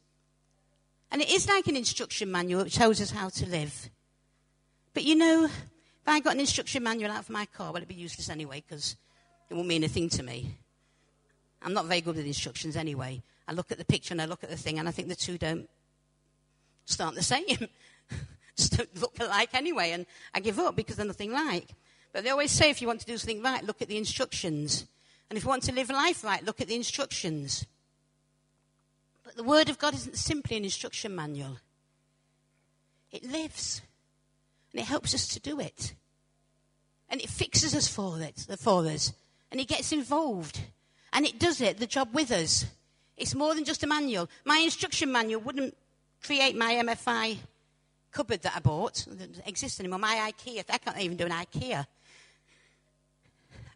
And 1.14 1.22
it 1.22 1.30
is 1.30 1.46
like 1.46 1.68
an 1.68 1.76
instruction 1.76 2.28
manual 2.32 2.64
which 2.64 2.74
tells 2.74 3.00
us 3.00 3.12
how 3.12 3.28
to 3.28 3.46
live. 3.46 3.88
But 4.94 5.04
you 5.04 5.14
know, 5.14 5.44
if 5.44 6.08
I 6.08 6.18
got 6.18 6.34
an 6.34 6.40
instruction 6.40 6.82
manual 6.82 7.12
out 7.12 7.24
for 7.24 7.30
my 7.30 7.46
car, 7.46 7.68
well, 7.68 7.76
it'd 7.76 7.88
be 7.88 7.94
useless 7.94 8.28
anyway 8.28 8.64
because 8.68 8.96
it 9.48 9.54
won't 9.54 9.68
mean 9.68 9.84
a 9.84 9.88
thing 9.88 10.08
to 10.08 10.24
me. 10.24 10.58
I'm 11.62 11.72
not 11.72 11.86
very 11.86 12.00
good 12.00 12.16
with 12.16 12.26
instructions 12.26 12.76
anyway. 12.76 13.22
I 13.46 13.52
look 13.52 13.70
at 13.70 13.78
the 13.78 13.84
picture 13.84 14.12
and 14.12 14.20
I 14.20 14.24
look 14.24 14.42
at 14.42 14.50
the 14.50 14.56
thing 14.56 14.80
and 14.80 14.88
I 14.88 14.90
think 14.90 15.06
the 15.06 15.14
two 15.14 15.38
don't 15.38 15.70
start 16.84 17.14
the 17.14 17.22
same. 17.34 17.68
just 18.56 18.76
don't 18.76 19.00
look 19.00 19.16
alike 19.20 19.50
anyway, 19.54 19.92
and 19.92 20.06
I 20.34 20.40
give 20.40 20.58
up 20.58 20.74
because 20.74 20.96
they're 20.96 21.06
nothing 21.06 21.30
like. 21.30 21.68
But 22.12 22.24
they 22.24 22.30
always 22.30 22.50
say 22.50 22.70
if 22.70 22.82
you 22.82 22.88
want 22.88 22.98
to 23.02 23.06
do 23.06 23.18
something 23.18 23.40
right, 23.40 23.62
look 23.62 23.80
at 23.80 23.86
the 23.86 23.98
instructions. 23.98 24.88
And 25.30 25.36
if 25.36 25.44
you 25.44 25.48
want 25.48 25.62
to 25.62 25.72
live 25.72 25.90
life 25.90 26.24
right, 26.24 26.44
look 26.44 26.60
at 26.60 26.66
the 26.66 26.74
instructions. 26.74 27.66
But 29.34 29.42
the 29.42 29.48
Word 29.48 29.68
of 29.68 29.78
God 29.78 29.94
isn't 29.94 30.16
simply 30.16 30.56
an 30.56 30.64
instruction 30.64 31.14
manual, 31.14 31.58
it 33.10 33.24
lives. 33.24 33.82
And 34.72 34.80
it 34.80 34.86
helps 34.86 35.14
us 35.14 35.28
to 35.28 35.40
do 35.40 35.60
it. 35.60 35.94
And 37.08 37.20
it 37.20 37.28
fixes 37.28 37.76
us 37.76 37.86
for 37.86 38.20
it, 38.20 38.44
for 38.58 38.84
us. 38.86 39.12
And 39.52 39.60
it 39.60 39.68
gets 39.68 39.92
involved. 39.92 40.60
And 41.12 41.24
it 41.24 41.38
does 41.38 41.60
it, 41.60 41.78
the 41.78 41.86
job 41.86 42.08
with 42.12 42.32
us. 42.32 42.66
It's 43.16 43.36
more 43.36 43.54
than 43.54 43.64
just 43.64 43.84
a 43.84 43.86
manual. 43.86 44.28
My 44.44 44.58
instruction 44.58 45.12
manual 45.12 45.42
wouldn't 45.42 45.76
create 46.24 46.56
my 46.56 46.74
MFI 46.74 47.38
cupboard 48.10 48.42
that 48.42 48.56
I 48.56 48.58
bought. 48.58 49.06
It 49.06 49.16
doesn't 49.16 49.46
exist 49.46 49.78
anymore. 49.78 50.00
My 50.00 50.32
IKEA. 50.32 50.64
I 50.68 50.78
can't 50.78 50.98
even 50.98 51.16
do 51.16 51.26
an 51.26 51.30
IKEA. 51.30 51.86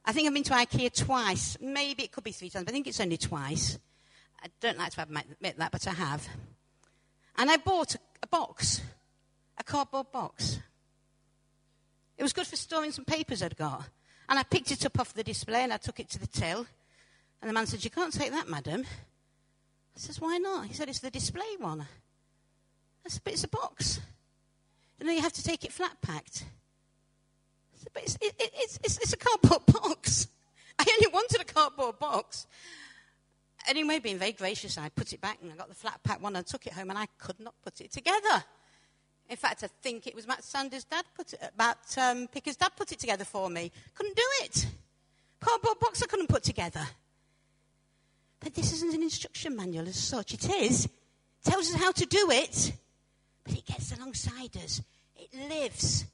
I 0.05 0.13
think 0.13 0.27
I've 0.27 0.35
been 0.35 0.43
to 0.43 0.55
IKEA 0.55 0.93
twice. 0.93 1.59
Maybe 1.61 2.03
it 2.03 2.11
could 2.11 2.25
be 2.25 2.33
three 2.33 2.51
times, 2.51 2.65
but 2.65 2.73
I 2.73 2.75
think 2.75 2.89
it's 2.89 3.01
only 3.01 3.19
twice. 3.19 3.79
I 4.43 4.49
don't 4.61 4.79
like 4.79 4.93
to 4.93 5.03
admit 5.03 5.59
that, 5.59 5.73
but 5.73 5.87
I 5.87 5.93
have. 5.93 6.29
And 7.37 7.51
I 7.51 7.57
bought 7.57 7.95
a, 7.95 7.99
a 8.23 8.27
box, 8.27 8.83
a 9.59 9.65
cardboard 9.65 10.13
box. 10.13 10.59
It 12.17 12.23
was 12.23 12.33
good 12.33 12.47
for 12.47 12.57
storing 12.57 12.93
some 12.93 13.05
papers 13.05 13.43
I'd 13.43 13.57
got. 13.57 13.85
And 14.29 14.39
I 14.39 14.43
picked 14.43 14.71
it 14.71 14.85
up 14.85 14.99
off 15.01 15.15
the 15.15 15.25
display 15.25 15.63
and 15.63 15.73
I 15.73 15.79
took 15.79 16.01
it 16.01 16.11
to 16.11 16.19
the 16.19 16.27
till. 16.27 16.67
And 17.41 17.49
the 17.49 17.53
man 17.53 17.67
said, 17.67 17.85
You 17.85 17.91
can't 17.91 18.13
take 18.13 18.33
that, 18.33 18.49
madam. 18.49 18.85
I 18.85 19.99
says, 19.99 20.21
Why 20.21 20.39
not? 20.39 20.67
He 20.67 20.75
said, 20.75 20.89
It's 20.89 21.01
the 21.01 21.11
display 21.11 21.57
one. 21.59 21.87
Said, 23.09 23.23
but 23.25 23.33
it's 23.33 23.45
a 23.45 23.49
box. 23.49 24.01
You 25.01 25.07
know, 25.07 25.13
you 25.13 25.23
have 25.23 25.33
to 25.33 25.43
take 25.43 25.65
it 25.65 25.73
flat 25.73 25.97
packed. 26.03 26.45
Said, 27.77 27.89
but 27.95 28.03
it's, 28.03 28.19
it, 28.21 28.35
it's, 28.39 28.79
it's, 28.85 28.99
it's 28.99 29.13
a 29.15 29.17
cardboard 29.17 29.65
box. 29.83 30.29
I 30.79 30.85
only 30.87 31.11
wanted 31.11 31.41
a 31.41 31.45
cardboard 31.45 31.99
box. 31.99 32.47
Anyway, 33.69 33.99
being 33.99 34.19
very 34.19 34.33
gracious, 34.33 34.79
I 34.79 34.89
put 34.89 35.13
it 35.13 35.21
back 35.21 35.39
and 35.43 35.53
I 35.53 35.57
got 35.57 35.69
the 35.69 35.75
flat 35.75 36.01
pack 36.03 36.23
one 36.23 36.35
and 36.37 36.47
took 36.47 36.67
it 36.67 36.73
home 36.73 36.91
and 36.91 36.99
I 36.99 37.07
could 37.19 37.39
not 37.39 37.55
put 37.63 37.81
it 37.81 37.93
together. 37.93 38.45
In 39.29 39.37
fact, 39.37 39.63
I 39.63 39.69
think 39.83 40.07
it 40.07 40.15
was 40.15 40.27
Matt 40.27 40.43
Sanders' 40.43 40.85
dad 40.85 41.05
put 41.15 41.35
it, 41.35 41.41
Matt 41.57 41.79
um, 42.01 42.29
Picker's 42.29 42.57
dad 42.57 42.71
put 42.77 42.91
it 42.93 42.99
together 42.99 43.25
for 43.25 43.51
me. 43.51 43.71
Couldn't 43.95 44.17
do 44.17 44.23
it. 44.43 44.67
Cardboard 45.39 45.79
box 45.79 46.03
I 46.03 46.07
couldn't 46.07 46.29
put 46.29 46.43
together. 46.43 46.87
But 48.41 48.55
this 48.55 48.73
isn't 48.73 48.95
an 48.95 49.03
instruction 49.03 49.55
manual 49.55 49.87
as 49.87 49.97
such. 49.97 50.33
It 50.33 50.49
is. 50.49 50.87
It 50.87 50.91
tells 51.45 51.73
us 51.73 51.81
how 51.81 51.93
to 51.93 52.07
do 52.07 52.31
it 52.31 52.73
but 53.49 53.57
it 53.57 53.67
gets 53.67 53.97
alongside 53.97 54.57
us. 54.63 54.83
It 55.17 55.49
lives. 55.49 56.05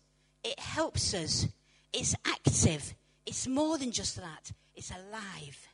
It 0.43 0.59
helps 0.59 1.15
us. 1.15 1.47
It's 1.93 2.15
active. 2.25 2.95
It's 3.27 3.47
more 3.47 3.77
than 3.77 3.91
just 3.91 4.17
that. 4.17 4.53
It's 4.75 4.91
alive. 4.91 5.69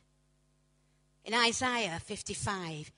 In 1.23 1.33
Isaiah 1.33 1.99
55, 2.03 2.91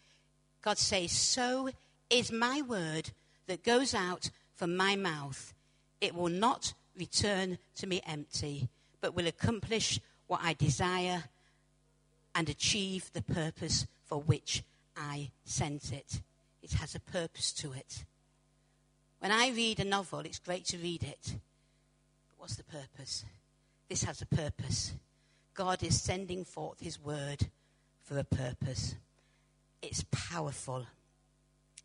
God 0.61 0.77
says, 0.77 1.11
So 1.11 1.69
is 2.09 2.31
my 2.31 2.61
word 2.61 3.11
that 3.47 3.63
goes 3.63 3.93
out 3.93 4.29
from 4.55 4.77
my 4.77 4.95
mouth. 4.95 5.53
It 5.99 6.15
will 6.15 6.29
not 6.29 6.73
return 6.97 7.57
to 7.75 7.87
me 7.87 8.01
empty, 8.07 8.69
but 9.01 9.13
will 9.13 9.27
accomplish 9.27 9.99
what 10.27 10.41
I 10.43 10.53
desire 10.53 11.25
and 12.33 12.49
achieve 12.49 13.11
the 13.13 13.21
purpose 13.21 13.87
for 14.05 14.19
which 14.19 14.63
I 14.95 15.31
sent 15.43 15.91
it. 15.91 16.21
It 16.61 16.73
has 16.73 16.95
a 16.95 16.99
purpose 16.99 17.51
to 17.53 17.73
it. 17.73 18.05
When 19.19 19.31
I 19.31 19.49
read 19.49 19.79
a 19.79 19.85
novel, 19.85 20.19
it's 20.19 20.39
great 20.39 20.65
to 20.65 20.77
read 20.77 21.03
it. 21.03 21.35
But 22.29 22.37
what's 22.37 22.55
the 22.55 22.63
purpose? 22.63 23.25
This 23.89 24.03
has 24.03 24.21
a 24.21 24.25
purpose. 24.25 24.93
God 25.53 25.83
is 25.83 26.01
sending 26.01 26.45
forth 26.45 26.79
his 26.79 26.99
word 26.99 27.47
for 28.03 28.17
a 28.17 28.23
purpose. 28.23 28.95
It's 29.81 30.05
powerful. 30.11 30.85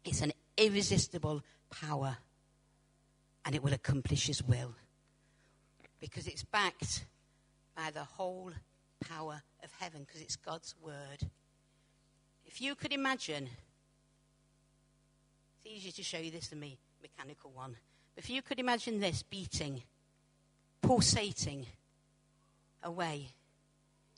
It's 0.05 0.21
an 0.21 0.33
irresistible 0.57 1.43
power. 1.71 2.19
And 3.45 3.55
it 3.55 3.63
will 3.63 3.73
accomplish 3.73 4.27
his 4.27 4.43
will. 4.43 4.75
Because 6.01 6.27
it's 6.27 6.45
backed 6.45 7.07
by 7.77 7.91
the 7.91 8.05
whole 8.05 8.53
power 9.01 9.43
of 9.65 9.71
heaven, 9.79 10.05
because 10.07 10.21
it's 10.21 10.37
God's 10.37 10.75
word. 10.83 11.29
If 12.47 12.61
you 12.61 12.75
could 12.75 12.93
imagine, 12.93 13.49
it's 15.57 15.67
easier 15.67 15.93
to 15.93 16.03
show 16.03 16.19
you 16.19 16.31
this 16.31 16.49
than 16.49 16.61
me 16.61 16.79
mechanical 17.01 17.51
one. 17.55 17.77
But 18.15 18.25
If 18.25 18.31
you 18.31 18.43
could 18.43 18.59
imagine 18.59 19.01
this 19.01 19.23
beating, 19.23 19.83
pulsating 20.83 21.67
away. 22.83 23.29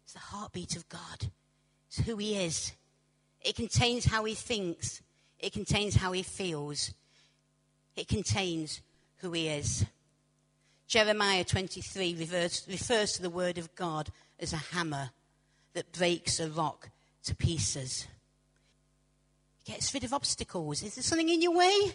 It's 0.03 0.15
the 0.15 0.19
heartbeat 0.19 0.77
of 0.77 0.89
God. 0.89 1.31
It's 1.91 2.07
who 2.07 2.17
He 2.17 2.37
is. 2.37 2.73
It 3.43 3.57
contains 3.57 4.05
how 4.05 4.25
He 4.25 4.35
thinks. 4.35 5.03
It 5.41 5.53
contains 5.53 5.97
how 5.97 6.13
He 6.13 6.23
feels. 6.23 6.95
It 7.97 8.07
contains 8.07 8.81
who 9.17 9.33
He 9.33 9.49
is. 9.49 9.85
Jeremiah 10.87 11.45
23 11.45 12.17
refers, 12.19 12.65
refers 12.69 13.13
to 13.13 13.23
the 13.23 13.31
Word 13.31 13.59
of 13.59 13.75
God 13.75 14.11
as 14.39 14.53
a 14.53 14.57
hammer 14.57 15.11
that 15.75 15.93
breaks 15.93 16.41
a 16.41 16.49
rock 16.49 16.91
to 17.25 17.35
pieces. 17.35 18.07
It 19.61 19.73
gets 19.73 19.93
rid 19.93 20.05
of 20.05 20.13
obstacles. 20.13 20.83
Is 20.83 20.95
there 20.95 21.03
something 21.03 21.29
in 21.29 21.43
your 21.43 21.55
way? 21.57 21.95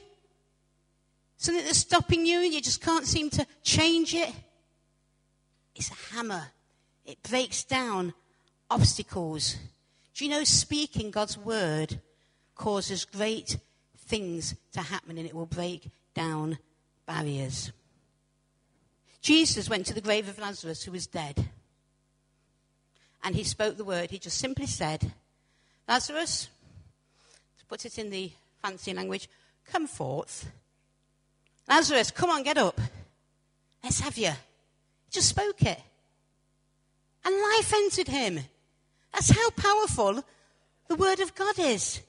Something 1.38 1.66
that's 1.66 1.80
stopping 1.80 2.26
you 2.26 2.42
and 2.42 2.54
you 2.54 2.62
just 2.62 2.82
can't 2.82 3.06
seem 3.06 3.30
to 3.32 3.46
change 3.64 4.14
it? 4.14 4.34
It's 5.76 5.92
a 5.92 6.16
hammer. 6.16 6.44
It 7.06 7.22
breaks 7.24 7.64
down 7.64 8.14
obstacles. 8.70 9.58
Do 10.16 10.24
you 10.24 10.32
know 10.32 10.46
speaking 10.46 11.12
God's 11.12 11.38
word 11.38 12.00
causes 12.56 13.04
great 13.04 13.58
things 13.98 14.56
to 14.72 14.80
happen 14.80 15.18
and 15.18 15.28
it 15.28 15.36
will 15.36 15.46
break 15.46 15.92
down 16.14 16.58
barriers? 17.06 17.74
Jesus 19.22 19.70
went 19.70 19.86
to 19.88 19.94
the 19.94 20.00
grave 20.00 20.30
of 20.30 20.40
Lazarus 20.40 20.84
who 20.84 20.94
was 20.94 21.06
dead. 21.06 21.50
And 23.26 23.36
he 23.36 23.44
spoke 23.44 23.76
the 23.76 23.84
word. 23.84 24.10
He 24.10 24.18
just 24.18 24.38
simply 24.38 24.68
said, 24.68 25.12
Lazarus, 25.86 26.48
to 27.58 27.66
put 27.66 27.86
it 27.86 27.98
in 27.98 28.10
the 28.10 28.32
fancy 28.62 28.94
language, 28.94 29.28
come 29.66 29.86
forth. 29.86 30.50
Lazarus, 31.68 32.12
come 32.12 32.30
on, 32.30 32.44
get 32.44 32.58
up. 32.58 32.80
Let's 33.84 34.00
have 34.00 34.18
you. 34.18 34.30
He 34.30 35.12
just 35.12 35.30
spoke 35.30 35.62
it. 35.64 35.82
And 37.26 37.36
life 37.36 37.74
entered 37.74 38.08
him. 38.08 38.40
That's 39.16 39.30
how 39.30 39.50
powerful 39.52 40.26
the 40.90 40.96
word 40.96 41.22
of 41.22 41.34
God 41.36 41.58
is. 41.58 42.02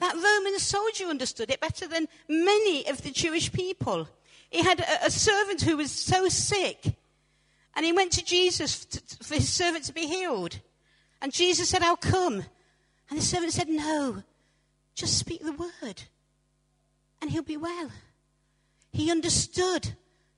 That 0.00 0.14
Roman 0.14 0.58
soldier 0.58 1.06
understood 1.06 1.50
it 1.50 1.60
better 1.60 1.88
than 1.88 2.08
many 2.28 2.86
of 2.86 3.02
the 3.02 3.10
Jewish 3.10 3.50
people. 3.50 4.06
He 4.50 4.62
had 4.62 4.80
a, 4.80 5.06
a 5.06 5.10
servant 5.10 5.62
who 5.62 5.78
was 5.78 5.90
so 5.90 6.28
sick, 6.28 6.94
and 7.74 7.86
he 7.86 7.92
went 7.92 8.12
to 8.12 8.24
Jesus 8.24 8.84
to, 8.84 9.24
for 9.24 9.36
his 9.36 9.48
servant 9.48 9.84
to 9.84 9.94
be 9.94 10.06
healed. 10.06 10.60
And 11.22 11.32
Jesus 11.32 11.70
said, 11.70 11.82
I'll 11.82 11.96
come. 11.96 12.44
And 13.08 13.18
the 13.18 13.22
servant 13.22 13.54
said, 13.54 13.70
No, 13.70 14.24
just 14.94 15.18
speak 15.18 15.42
the 15.42 15.52
word, 15.52 16.02
and 17.22 17.30
he'll 17.30 17.42
be 17.42 17.56
well. 17.56 17.90
He 18.92 19.10
understood 19.10 19.94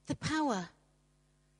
the 0.06 0.16
power 0.16 0.68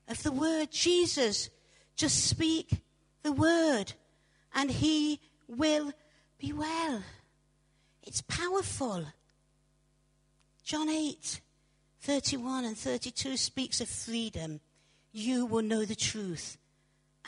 of 0.07 0.23
the 0.23 0.33
word. 0.33 0.71
Jesus, 0.71 1.51
just 1.97 2.25
speak 2.25 2.83
the 3.23 3.33
word, 3.33 3.93
and 4.55 4.71
he 4.71 5.21
will 5.47 5.93
be 6.39 6.53
well. 6.53 7.03
It's 8.03 8.23
powerful. 8.23 9.07
John 10.65 10.89
8, 10.89 11.41
31 12.01 12.65
and 12.65 12.77
32 12.77 13.37
speaks 13.37 13.81
of 13.81 13.89
freedom. 13.89 14.61
You 15.13 15.47
will 15.47 15.63
know 15.63 15.85
the 15.85 15.95
truth, 15.95 16.59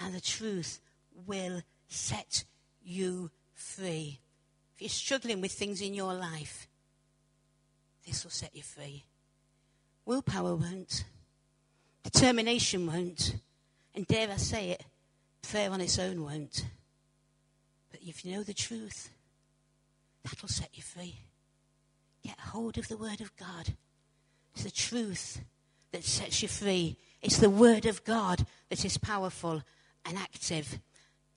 and 0.01 0.15
the 0.15 0.21
truth 0.21 0.81
will 1.27 1.63
set 1.89 2.45
you 2.83 3.31
free. 3.53 4.21
If 4.75 4.83
you're 4.83 4.89
struggling 4.89 5.41
with 5.41 5.53
things 5.53 5.81
in 5.81 5.95
your 5.95 6.15
life, 6.15 6.69
this 8.07 8.25
will 8.25 8.31
set 8.31 8.55
you 8.55 8.63
free. 8.63 9.05
Willpower 10.07 10.55
won't. 10.55 11.05
Determination 12.03 12.87
won't. 12.87 13.37
And 13.95 14.07
dare 14.07 14.31
I 14.31 14.37
say 14.37 14.71
it, 14.71 14.85
prayer 15.43 15.71
on 15.71 15.81
its 15.81 15.99
own 15.99 16.23
won't. 16.23 16.67
But 17.91 18.01
if 18.03 18.25
you 18.25 18.33
know 18.33 18.43
the 18.43 18.55
truth, 18.55 19.11
that'll 20.23 20.49
set 20.49 20.71
you 20.77 20.83
free. 20.83 21.21
Get 22.25 22.39
hold 22.39 22.79
of 22.79 22.89
the 22.89 22.97
Word 22.97 23.21
of 23.21 23.37
God. 23.37 23.75
It's 24.55 24.65
the 24.65 24.71
truth 24.71 25.41
that 25.93 26.05
sets 26.05 26.43
you 26.43 26.49
free. 26.49 26.97
It's 27.23 27.39
the 27.39 27.51
Word 27.51 27.87
of 27.87 28.05
God 28.05 28.47
that 28.69 28.85
is 28.85 28.99
powerful 28.99 29.63
and 30.05 30.19
active, 30.19 30.79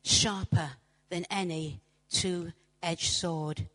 sharper 0.04 0.72
than 1.10 1.26
any 1.30 1.82
two 2.10 2.54
edged 2.82 3.12
sword. 3.12 3.68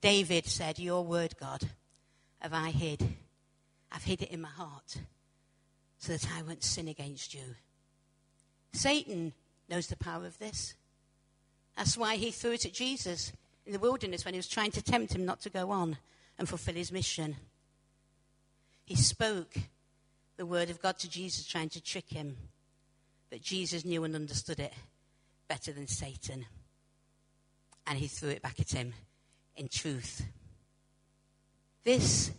David 0.00 0.46
said, 0.46 0.78
Your 0.78 1.04
Word, 1.04 1.34
God, 1.38 1.68
have 2.40 2.52
I 2.52 2.70
hid. 2.70 3.16
I've 3.90 4.04
hid 4.04 4.22
it 4.22 4.30
in 4.30 4.40
my 4.40 4.48
heart 4.48 4.98
so 5.98 6.12
that 6.12 6.28
I 6.36 6.42
won't 6.42 6.62
sin 6.62 6.88
against 6.88 7.34
you. 7.34 7.56
Satan 8.72 9.32
knows 9.68 9.86
the 9.86 9.96
power 9.96 10.26
of 10.26 10.38
this. 10.38 10.74
That's 11.76 11.96
why 11.96 12.16
he 12.16 12.30
threw 12.30 12.52
it 12.52 12.64
at 12.64 12.72
Jesus 12.72 13.32
in 13.66 13.72
the 13.72 13.78
wilderness 13.78 14.24
when 14.24 14.34
he 14.34 14.38
was 14.38 14.48
trying 14.48 14.72
to 14.72 14.82
tempt 14.82 15.14
him 15.14 15.24
not 15.24 15.40
to 15.42 15.50
go 15.50 15.70
on 15.70 15.98
and 16.38 16.48
fulfill 16.48 16.74
his 16.74 16.90
mission. 16.90 17.36
He 18.84 18.96
spoke 18.96 19.56
the 20.36 20.46
word 20.46 20.70
of 20.70 20.80
God 20.80 20.98
to 21.00 21.10
Jesus, 21.10 21.46
trying 21.46 21.68
to 21.70 21.82
trick 21.82 22.10
him. 22.10 22.36
But 23.30 23.42
Jesus 23.42 23.84
knew 23.84 24.04
and 24.04 24.14
understood 24.14 24.58
it 24.58 24.72
better 25.48 25.72
than 25.72 25.86
Satan. 25.86 26.46
And 27.86 27.98
he 27.98 28.06
threw 28.06 28.30
it 28.30 28.42
back 28.42 28.60
at 28.60 28.70
him 28.70 28.94
in 29.56 29.68
truth. 29.68 30.24
This 31.84 32.30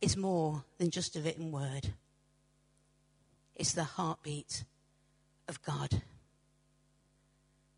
is 0.00 0.16
more 0.16 0.64
than 0.78 0.90
just 0.90 1.16
a 1.16 1.20
written 1.20 1.52
word, 1.52 1.92
it's 3.54 3.72
the 3.72 3.84
heartbeat 3.84 4.64
of 5.50 5.62
God. 5.62 6.00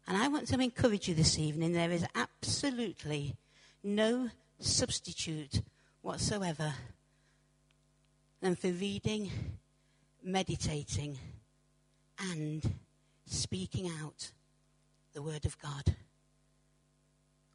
And 0.06 0.16
I 0.16 0.28
want 0.28 0.46
to 0.48 0.61
encourage 0.61 1.08
you 1.08 1.14
this 1.14 1.38
evening 1.38 1.72
there 1.72 1.90
is 1.90 2.06
absolutely 2.14 3.35
no 3.82 4.28
substitute 4.61 5.62
whatsoever 6.02 6.74
than 8.40 8.54
for 8.56 8.68
reading, 8.68 9.30
meditating, 10.22 11.18
and 12.18 12.74
speaking 13.26 13.90
out 14.02 14.30
the 15.14 15.22
Word 15.22 15.46
of 15.46 15.58
God. 15.58 15.96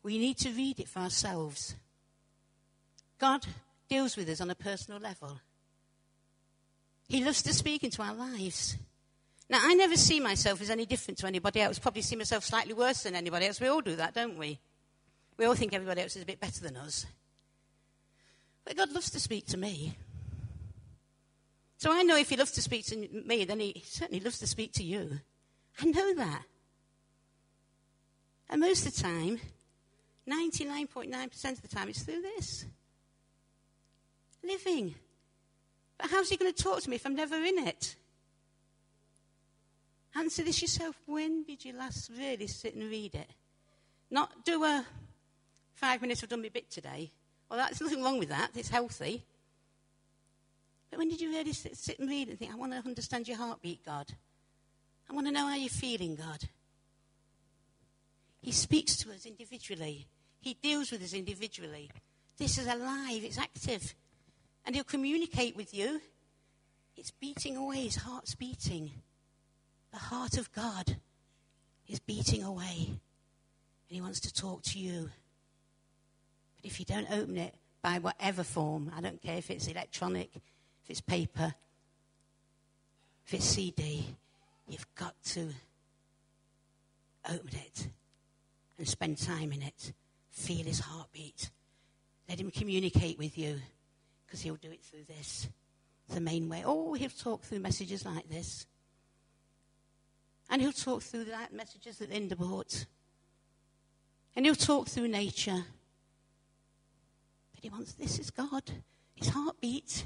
We 0.02 0.18
need 0.18 0.38
to 0.40 0.50
read 0.50 0.80
it 0.80 0.88
for 0.88 1.00
ourselves. 1.00 1.76
God 3.20 3.46
deals 3.88 4.18
with 4.18 4.30
us 4.30 4.42
on 4.42 4.50
a 4.50 4.56
personal 4.56 5.00
level. 5.00 5.42
He 7.08 7.24
loves 7.24 7.44
to 7.44 7.54
speak 7.54 7.84
into 7.84 8.02
our 8.02 8.16
lives. 8.16 8.78
Now, 9.50 9.60
I 9.62 9.74
never 9.76 9.96
see 9.96 10.20
myself 10.20 10.62
as 10.62 10.70
any 10.70 10.86
different 10.86 11.18
to 11.20 11.28
anybody 11.28 11.62
else. 11.62 11.80
Probably 11.80 12.02
see 12.02 12.18
myself 12.18 12.44
slightly 12.44 12.74
worse 12.74 13.04
than 13.04 13.16
anybody 13.16 13.46
else. 13.46 13.62
We 13.62 13.68
all 13.68 13.82
do 13.82 13.96
that, 13.96 14.14
don't 14.14 14.38
we? 14.38 14.60
We 15.38 15.46
all 15.46 15.56
think 15.56 15.74
everybody 15.74 16.02
else 16.02 16.16
is 16.16 16.24
a 16.24 16.26
bit 16.26 16.40
better 16.40 16.62
than 16.62 16.76
us. 16.76 17.06
But 18.66 18.76
God 18.76 18.92
loves 18.92 19.10
to 19.12 19.20
speak 19.20 19.46
to 19.48 19.58
me. 19.58 19.96
So 21.78 21.92
I 21.92 22.04
know 22.04 22.18
if 22.18 22.30
He 22.30 22.36
loves 22.36 22.52
to 22.54 22.62
speak 22.62 22.86
to 22.88 23.08
me, 23.26 23.46
then 23.46 23.60
He 23.62 23.84
certainly 23.86 24.20
loves 24.20 24.40
to 24.40 24.48
speak 24.48 24.74
to 24.74 24.84
you. 24.84 25.22
I 25.80 25.86
know 25.86 26.16
that. 26.16 26.44
And 28.50 28.60
most 28.60 28.86
of 28.86 28.96
the 28.96 29.02
time, 29.02 29.40
99.9% 30.28 31.52
of 31.52 31.62
the 31.62 31.68
time, 31.68 31.88
it's 31.88 32.02
through 32.02 32.22
this 32.22 32.66
living. 34.44 34.96
But 35.98 36.10
how's 36.10 36.30
He 36.30 36.38
going 36.38 36.52
to 36.54 36.64
talk 36.64 36.82
to 36.82 36.90
me 36.90 36.98
if 36.98 37.06
I'm 37.06 37.16
never 37.16 37.36
in 37.36 37.60
it? 37.60 37.96
Answer 40.16 40.44
this 40.44 40.62
yourself. 40.62 40.96
When 41.06 41.44
did 41.44 41.64
you 41.64 41.74
last 41.74 42.12
really 42.18 42.48
sit 42.48 42.76
and 42.76 42.90
read 42.90 43.16
it? 43.16 43.30
Not 44.10 44.46
do 44.46 44.64
a 44.64 44.86
five 45.74 46.02
minutes, 46.02 46.24
I've 46.24 46.30
bit 46.30 46.72
today. 46.72 47.12
Well, 47.50 47.60
that's 47.60 47.80
nothing 47.80 48.04
wrong 48.04 48.20
with 48.20 48.30
that. 48.30 48.52
It's 48.56 48.70
healthy. 48.70 49.24
But 50.90 51.00
when 51.00 51.10
did 51.10 51.22
you 51.22 51.30
really 51.30 51.54
sit, 51.54 51.78
sit 51.78 52.00
and 52.00 52.10
read 52.10 52.30
and 52.30 52.40
think, 52.40 52.52
I 52.52 52.56
want 52.56 52.72
to 52.74 52.80
understand 52.80 53.28
your 53.28 53.38
heartbeat, 53.38 53.86
God? 53.86 54.08
I 55.10 55.14
want 55.14 55.28
to 55.28 55.34
know 55.34 55.48
how 55.48 55.56
you're 55.56 55.70
feeling, 55.70 56.16
God. 56.16 56.50
He 58.42 58.52
speaks 58.52 58.96
to 58.98 59.12
us 59.12 59.26
individually. 59.26 60.08
He 60.40 60.56
deals 60.56 60.92
with 60.92 61.04
us 61.04 61.14
individually. 61.14 61.90
This 62.38 62.58
is 62.58 62.68
alive, 62.68 63.24
it's 63.24 63.38
active. 63.38 63.94
And 64.66 64.76
he'll 64.76 64.84
communicate 64.84 65.56
with 65.56 65.74
you. 65.74 66.02
It's 66.96 67.12
beating 67.12 67.58
away, 67.58 67.84
his 67.84 67.98
heart's 67.98 68.36
beating. 68.36 68.92
The 69.92 69.98
heart 69.98 70.38
of 70.38 70.52
God 70.52 70.98
is 71.88 72.00
beating 72.00 72.44
away. 72.44 72.88
And 72.88 73.96
he 73.96 74.02
wants 74.02 74.20
to 74.22 74.34
talk 74.34 74.64
to 74.64 74.80
you. 74.80 75.10
But 76.56 76.66
if 76.66 76.80
you 76.80 76.86
don't 76.86 77.10
open 77.12 77.38
it 77.38 77.56
by 77.82 78.00
whatever 78.00 78.44
form, 78.44 78.92
I 78.96 79.02
don't 79.02 79.22
care 79.22 79.38
if 79.38 79.50
it's 79.50 79.68
electronic, 79.68 80.30
if 80.36 80.90
it's 80.90 81.02
paper, 81.02 81.54
if 83.26 83.34
it's 83.34 83.46
CD, 83.46 84.16
you've 84.68 84.88
got 84.96 85.16
to 85.26 85.50
open 87.30 87.56
it 87.56 87.88
and 88.78 88.88
spend 88.88 89.18
time 89.18 89.52
in 89.52 89.62
it. 89.62 89.94
Feel 90.30 90.66
his 90.66 90.80
heartbeat. 90.80 91.50
Let 92.30 92.40
him 92.40 92.52
communicate 92.52 93.18
with 93.18 93.38
you 93.38 93.60
because 94.26 94.42
he'll 94.42 94.56
do 94.56 94.72
it 94.72 94.84
through 94.84 95.06
this. 95.08 95.50
It's 96.06 96.16
the 96.16 96.22
main 96.22 96.48
way. 96.50 96.64
Oh, 96.66 96.94
he'll 96.94 97.10
talk 97.10 97.44
through 97.44 97.60
messages 97.60 98.06
like 98.06 98.30
this. 98.30 98.66
And 100.50 100.62
he'll 100.62 100.72
talk 100.72 101.02
through 101.02 101.26
the 101.26 101.38
messages 101.52 101.98
that 101.98 102.10
Linda 102.10 102.36
brought. 102.36 102.86
And 104.36 104.46
he'll 104.46 104.56
talk 104.56 104.88
through 104.88 105.10
nature. 105.10 105.66
But 107.54 107.64
he 107.64 107.70
wants 107.70 107.94
this 107.94 108.20
is 108.20 108.30
God, 108.30 108.64
his 109.16 109.30
heartbeat, 109.30 110.06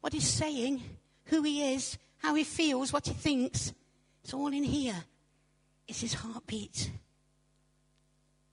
what 0.00 0.12
he's 0.12 0.28
saying, 0.28 0.82
who 1.26 1.42
he 1.42 1.74
is, 1.74 1.96
how 2.18 2.34
he 2.34 2.44
feels, 2.44 2.92
what 2.92 3.06
he 3.06 3.14
thinks. 3.14 3.72
It's 4.22 4.34
all 4.34 4.48
in 4.48 4.64
here. 4.64 5.04
It's 5.88 6.00
his 6.00 6.14
heartbeat. 6.14 6.90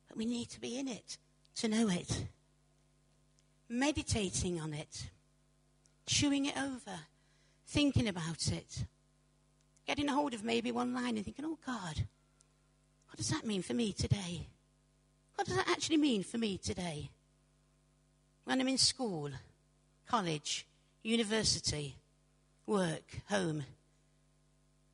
But 0.07 0.17
we 0.17 0.25
need 0.25 0.49
to 0.51 0.61
be 0.61 0.77
in 0.77 0.87
it 0.87 1.17
to 1.55 1.67
know 1.67 1.89
it. 1.89 2.27
Meditating 3.69 4.61
on 4.61 4.73
it, 4.73 5.09
chewing 6.05 6.45
it 6.45 6.57
over, 6.57 6.99
thinking 7.65 8.07
about 8.07 8.47
it, 8.51 8.85
getting 9.88 10.10
a 10.10 10.13
hold 10.13 10.34
of 10.34 10.43
maybe 10.43 10.71
one 10.71 10.93
line 10.93 11.15
and 11.15 11.26
thinking, 11.26 11.45
oh 11.45 11.58
God, 11.65 12.06
what 13.08 13.17
does 13.17 13.30
that 13.30 13.45
mean 13.45 13.62
for 13.62 13.73
me 13.73 13.93
today? 13.93 14.47
What 15.36 15.47
does 15.47 15.56
that 15.56 15.69
actually 15.69 15.97
mean 15.97 16.23
for 16.23 16.38
me 16.38 16.58
today? 16.58 17.10
When 18.43 18.60
I'm 18.60 18.67
in 18.67 18.78
school, 18.78 19.30
college, 20.08 20.67
university, 21.04 21.95
work, 22.65 23.21
home, 23.30 23.63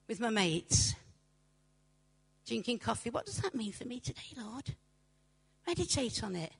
with 0.07 0.19
my 0.19 0.29
mates, 0.29 0.95
drinking 2.45 2.79
coffee. 2.79 3.09
What 3.09 3.25
does 3.25 3.37
that 3.37 3.55
mean 3.55 3.71
for 3.71 3.85
me 3.85 3.99
today, 3.99 4.21
Lord? 4.37 4.75
Meditate 5.65 6.23
on 6.23 6.35
it. 6.35 6.51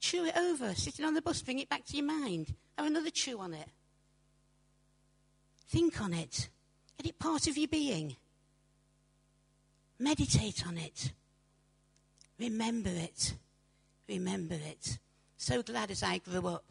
Chew 0.00 0.26
it 0.26 0.36
over. 0.36 0.74
Sitting 0.74 1.04
on 1.04 1.14
the 1.14 1.22
bus, 1.22 1.42
bring 1.42 1.58
it 1.58 1.68
back 1.68 1.84
to 1.86 1.96
your 1.96 2.06
mind. 2.06 2.54
Have 2.78 2.86
another 2.86 3.10
chew 3.10 3.40
on 3.40 3.54
it. 3.54 3.68
Think 5.68 6.00
on 6.00 6.14
it. 6.14 6.48
Get 6.98 7.10
it 7.10 7.18
part 7.18 7.46
of 7.46 7.56
your 7.56 7.68
being. 7.68 8.16
Meditate 9.98 10.66
on 10.66 10.78
it. 10.78 11.12
Remember 12.38 12.90
it. 12.90 13.34
Remember 14.08 14.54
it. 14.54 14.98
So 15.36 15.62
glad 15.62 15.90
as 15.90 16.02
I 16.02 16.18
grew 16.18 16.46
up, 16.48 16.64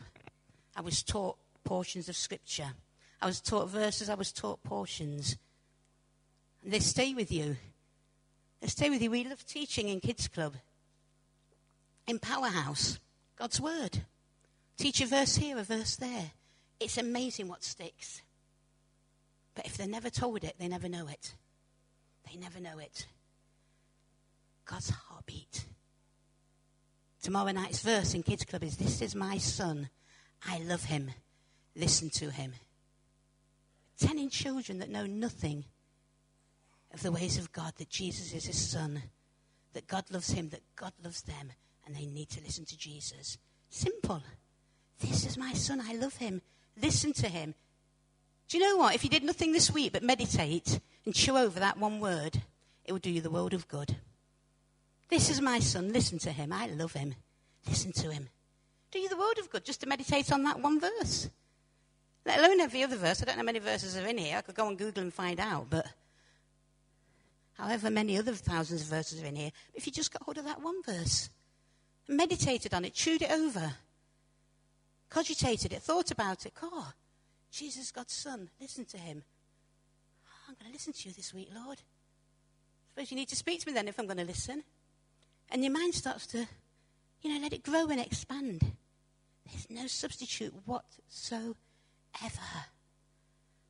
I 0.75 0.81
was 0.81 1.03
taught 1.03 1.37
portions 1.63 2.09
of 2.09 2.15
Scripture. 2.15 2.71
I 3.21 3.25
was 3.25 3.39
taught 3.39 3.69
verses, 3.69 4.09
I 4.09 4.15
was 4.15 4.31
taught 4.31 4.63
portions. 4.63 5.37
And 6.63 6.73
they 6.73 6.79
stay 6.79 7.13
with 7.13 7.31
you. 7.31 7.55
They 8.61 8.67
stay 8.67 8.89
with 8.89 9.01
you. 9.01 9.11
We 9.11 9.23
love 9.23 9.45
teaching 9.45 9.89
in 9.89 9.99
Kids 9.99 10.27
Club. 10.27 10.55
In 12.07 12.19
Powerhouse, 12.19 12.99
God's 13.37 13.61
Word. 13.61 14.03
Teach 14.77 15.01
a 15.01 15.05
verse 15.05 15.35
here, 15.35 15.57
a 15.57 15.63
verse 15.63 15.95
there. 15.95 16.31
It's 16.79 16.97
amazing 16.97 17.47
what 17.47 17.63
sticks. 17.63 18.21
But 19.55 19.65
if 19.65 19.77
they're 19.77 19.87
never 19.87 20.09
told 20.09 20.43
it, 20.43 20.55
they 20.59 20.67
never 20.67 20.89
know 20.89 21.07
it. 21.07 21.35
They 22.29 22.37
never 22.37 22.59
know 22.59 22.79
it. 22.79 23.07
God's 24.65 24.89
heartbeat. 24.89 25.65
Tomorrow 27.21 27.51
night's 27.51 27.81
verse 27.81 28.13
in 28.13 28.23
Kids 28.23 28.45
Club 28.45 28.63
is 28.63 28.77
This 28.77 29.01
is 29.01 29.15
my 29.15 29.37
son. 29.37 29.89
I 30.45 30.59
love 30.59 30.85
him. 30.85 31.11
Listen 31.75 32.09
to 32.11 32.31
him. 32.31 32.53
Telling 33.97 34.29
children 34.29 34.79
that 34.79 34.89
know 34.89 35.05
nothing 35.05 35.65
of 36.93 37.01
the 37.01 37.11
ways 37.11 37.37
of 37.37 37.51
God, 37.51 37.73
that 37.77 37.89
Jesus 37.89 38.33
is 38.33 38.45
his 38.45 38.59
son, 38.59 39.01
that 39.73 39.87
God 39.87 40.05
loves 40.11 40.31
him, 40.31 40.49
that 40.49 40.61
God 40.75 40.93
loves 41.03 41.21
them, 41.21 41.51
and 41.85 41.95
they 41.95 42.05
need 42.05 42.29
to 42.31 42.41
listen 42.41 42.65
to 42.65 42.77
Jesus. 42.77 43.37
Simple. 43.69 44.21
This 44.99 45.25
is 45.25 45.37
my 45.37 45.53
son. 45.53 45.81
I 45.81 45.93
love 45.95 46.15
him. 46.17 46.41
Listen 46.81 47.13
to 47.13 47.27
him. 47.27 47.55
Do 48.47 48.57
you 48.57 48.63
know 48.63 48.77
what? 48.77 48.95
If 48.95 49.03
you 49.03 49.09
did 49.09 49.23
nothing 49.23 49.51
this 49.51 49.71
week 49.71 49.93
but 49.93 50.03
meditate 50.03 50.79
and 51.05 51.15
chew 51.15 51.37
over 51.37 51.59
that 51.59 51.77
one 51.77 51.99
word, 51.99 52.41
it 52.85 52.93
would 52.93 53.01
do 53.01 53.09
you 53.09 53.21
the 53.21 53.29
world 53.29 53.53
of 53.53 53.67
good. 53.67 53.95
This 55.09 55.29
is 55.29 55.41
my 55.41 55.59
son. 55.59 55.93
Listen 55.93 56.19
to 56.19 56.31
him. 56.31 56.51
I 56.51 56.67
love 56.67 56.93
him. 56.93 57.15
Listen 57.67 57.91
to 57.93 58.11
him. 58.11 58.29
Do 58.91 58.99
you 58.99 59.09
the 59.09 59.17
world 59.17 59.37
of 59.39 59.49
good 59.49 59.65
just 59.65 59.81
to 59.81 59.87
meditate 59.87 60.31
on 60.31 60.43
that 60.43 60.59
one 60.59 60.79
verse. 60.79 61.29
Let 62.25 62.39
alone 62.39 62.61
every 62.61 62.83
other 62.83 62.95
verse. 62.95 63.21
I 63.21 63.25
don't 63.25 63.35
know 63.35 63.41
how 63.41 63.45
many 63.45 63.59
verses 63.59 63.97
are 63.97 64.07
in 64.07 64.17
here. 64.17 64.37
I 64.37 64.41
could 64.41 64.55
go 64.55 64.67
on 64.67 64.75
Google 64.75 65.03
and 65.03 65.13
find 65.13 65.39
out, 65.39 65.67
but 65.69 65.85
however 67.53 67.89
many 67.89 68.17
other 68.17 68.33
thousands 68.33 68.83
of 68.83 68.87
verses 68.87 69.21
are 69.21 69.25
in 69.25 69.35
here, 69.35 69.51
if 69.73 69.85
you 69.85 69.91
just 69.91 70.11
got 70.13 70.23
hold 70.23 70.37
of 70.37 70.45
that 70.45 70.61
one 70.61 70.81
verse, 70.83 71.29
meditated 72.07 72.73
on 72.73 72.85
it, 72.85 72.93
chewed 72.93 73.21
it 73.21 73.31
over, 73.31 73.73
cogitated 75.09 75.73
it, 75.73 75.81
thought 75.81 76.11
about 76.11 76.45
it, 76.45 76.53
God, 76.59 76.93
Jesus, 77.53 77.91
God's 77.91 78.13
Son, 78.13 78.49
listen 78.59 78.83
to 78.85 78.97
him. 78.97 79.21
Oh, 80.25 80.49
I'm 80.49 80.55
going 80.55 80.71
to 80.71 80.73
listen 80.73 80.91
to 80.91 81.07
you 81.07 81.13
this 81.13 81.35
week, 81.35 81.49
Lord. 81.53 81.77
Suppose 82.89 83.11
you 83.11 83.15
need 83.15 83.29
to 83.29 83.35
speak 83.35 83.61
to 83.61 83.67
me 83.67 83.73
then 83.73 83.87
if 83.87 83.99
I'm 83.99 84.07
going 84.07 84.17
to 84.17 84.23
listen. 84.23 84.63
And 85.51 85.63
your 85.63 85.71
mind 85.71 85.93
starts 85.93 86.25
to, 86.27 86.47
you 87.21 87.31
know, 87.31 87.39
let 87.39 87.53
it 87.53 87.61
grow 87.61 87.87
and 87.89 87.99
expand. 87.99 88.73
There's 89.45 89.67
no 89.69 89.85
substitute 89.85 90.51
whatsoever. 90.65 91.53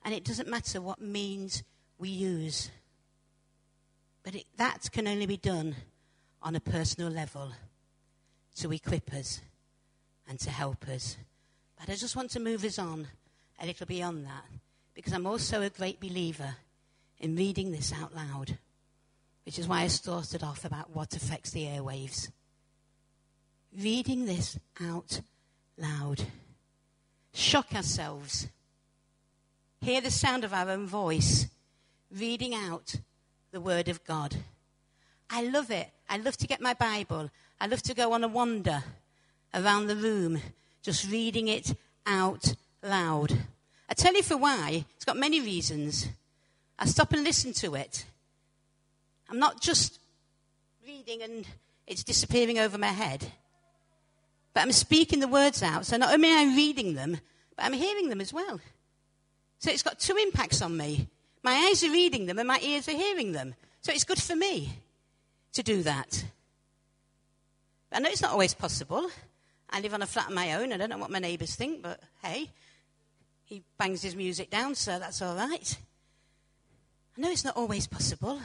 And 0.05 0.13
it 0.13 0.23
doesn't 0.23 0.47
matter 0.47 0.79
what 0.79 1.01
means 1.01 1.61
we 1.97 2.07
use. 2.07 2.71
But 4.23 4.35
it, 4.35 4.45
that 4.55 4.91
can 4.93 5.09
only 5.09 5.25
be 5.25 5.35
done 5.35 5.75
on 6.41 6.55
a 6.55 6.61
personal 6.61 7.09
level 7.09 7.51
to 8.59 8.71
equip 8.71 9.13
us 9.13 9.41
and 10.29 10.39
to 10.39 10.49
help 10.51 10.87
us. 10.87 11.17
But 11.77 11.89
I 11.89 11.95
just 11.95 12.15
want 12.15 12.31
to 12.31 12.39
move 12.39 12.63
us 12.63 12.79
on 12.79 13.07
a 13.63 13.65
little 13.65 13.85
beyond 13.85 14.25
that 14.25 14.43
because 14.93 15.13
I'm 15.13 15.25
also 15.25 15.61
a 15.61 15.69
great 15.69 16.01
believer 16.01 16.57
in 17.19 17.37
reading 17.37 17.71
this 17.71 17.93
out 17.93 18.13
loud, 18.13 18.57
which 19.45 19.57
is 19.57 19.69
why 19.69 19.83
I 19.83 19.87
started 19.87 20.43
off 20.43 20.65
about 20.65 20.93
what 20.93 21.15
affects 21.15 21.51
the 21.51 21.63
airwaves. 21.63 22.29
Reading 23.81 24.25
this 24.25 24.59
out 24.81 25.21
loud. 25.77 26.25
Shock 27.33 27.73
ourselves. 27.73 28.47
Hear 29.79 30.01
the 30.01 30.11
sound 30.11 30.43
of 30.43 30.53
our 30.53 30.69
own 30.69 30.85
voice 30.85 31.47
reading 32.11 32.53
out 32.53 32.95
the 33.51 33.61
Word 33.61 33.87
of 33.87 34.03
God. 34.03 34.35
I 35.29 35.41
love 35.41 35.71
it. 35.71 35.89
I 36.09 36.17
love 36.17 36.35
to 36.37 36.47
get 36.47 36.59
my 36.59 36.73
Bible. 36.73 37.31
I 37.61 37.67
love 37.67 37.81
to 37.83 37.93
go 37.93 38.11
on 38.11 38.25
a 38.25 38.27
wander 38.27 38.83
around 39.53 39.87
the 39.87 39.95
room, 39.95 40.41
just 40.81 41.09
reading 41.09 41.47
it 41.47 41.77
out 42.05 42.55
loud. 42.83 43.42
I 43.93 43.95
tell 43.95 44.15
you 44.15 44.23
for 44.23 44.37
why. 44.37 44.85
It's 44.95 45.05
got 45.05 45.17
many 45.17 45.39
reasons. 45.39 46.07
I 46.79 46.87
stop 46.87 47.13
and 47.13 47.23
listen 47.23 47.53
to 47.53 47.75
it. 47.75 48.05
I'm 49.29 49.37
not 49.37 49.61
just 49.61 49.99
reading 50.83 51.21
and 51.21 51.45
it's 51.85 52.03
disappearing 52.03 52.57
over 52.57 52.79
my 52.79 52.87
head, 52.87 53.31
but 54.55 54.61
I'm 54.61 54.71
speaking 54.71 55.19
the 55.19 55.27
words 55.27 55.61
out. 55.61 55.85
So 55.85 55.97
not 55.97 56.11
only 56.11 56.27
am 56.29 56.49
I 56.49 56.55
reading 56.55 56.95
them, 56.95 57.19
but 57.55 57.65
I'm 57.65 57.73
hearing 57.73 58.09
them 58.09 58.19
as 58.19 58.33
well. 58.33 58.59
So 59.59 59.69
it's 59.69 59.83
got 59.83 59.99
two 59.99 60.17
impacts 60.17 60.63
on 60.63 60.75
me. 60.75 61.07
My 61.43 61.53
eyes 61.53 61.83
are 61.83 61.91
reading 61.91 62.25
them 62.25 62.39
and 62.39 62.47
my 62.47 62.59
ears 62.63 62.87
are 62.87 62.97
hearing 62.97 63.33
them. 63.33 63.53
So 63.81 63.91
it's 63.91 64.05
good 64.05 64.19
for 64.19 64.35
me 64.35 64.79
to 65.51 65.61
do 65.61 65.83
that. 65.83 66.25
But 67.91 67.97
I 67.97 67.99
know 67.99 68.09
it's 68.09 68.23
not 68.23 68.31
always 68.31 68.55
possible. 68.55 69.07
I 69.69 69.81
live 69.81 69.93
on 69.93 70.01
a 70.01 70.07
flat 70.07 70.29
of 70.29 70.33
my 70.33 70.55
own. 70.55 70.73
I 70.73 70.77
don't 70.77 70.89
know 70.89 70.97
what 70.97 71.11
my 71.11 71.19
neighbours 71.19 71.53
think, 71.55 71.83
but 71.83 71.99
hey, 72.23 72.49
he 73.53 73.61
bangs 73.77 74.01
his 74.01 74.15
music 74.15 74.49
down, 74.49 74.73
so 74.73 74.97
that's 74.97 75.21
all 75.21 75.35
right. 75.35 75.77
I 77.15 77.21
know 77.21 77.29
it's 77.29 77.45
not 77.45 77.55
always 77.55 77.85
possible, 77.85 78.41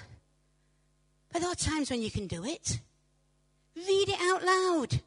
but 1.32 1.40
there 1.40 1.50
are 1.50 1.54
times 1.54 1.90
when 1.90 2.02
you 2.02 2.10
can 2.10 2.26
do 2.26 2.44
it. 2.44 2.78
Read 3.74 4.10
it 4.10 4.20
out 4.20 4.44
loud. 4.44 5.00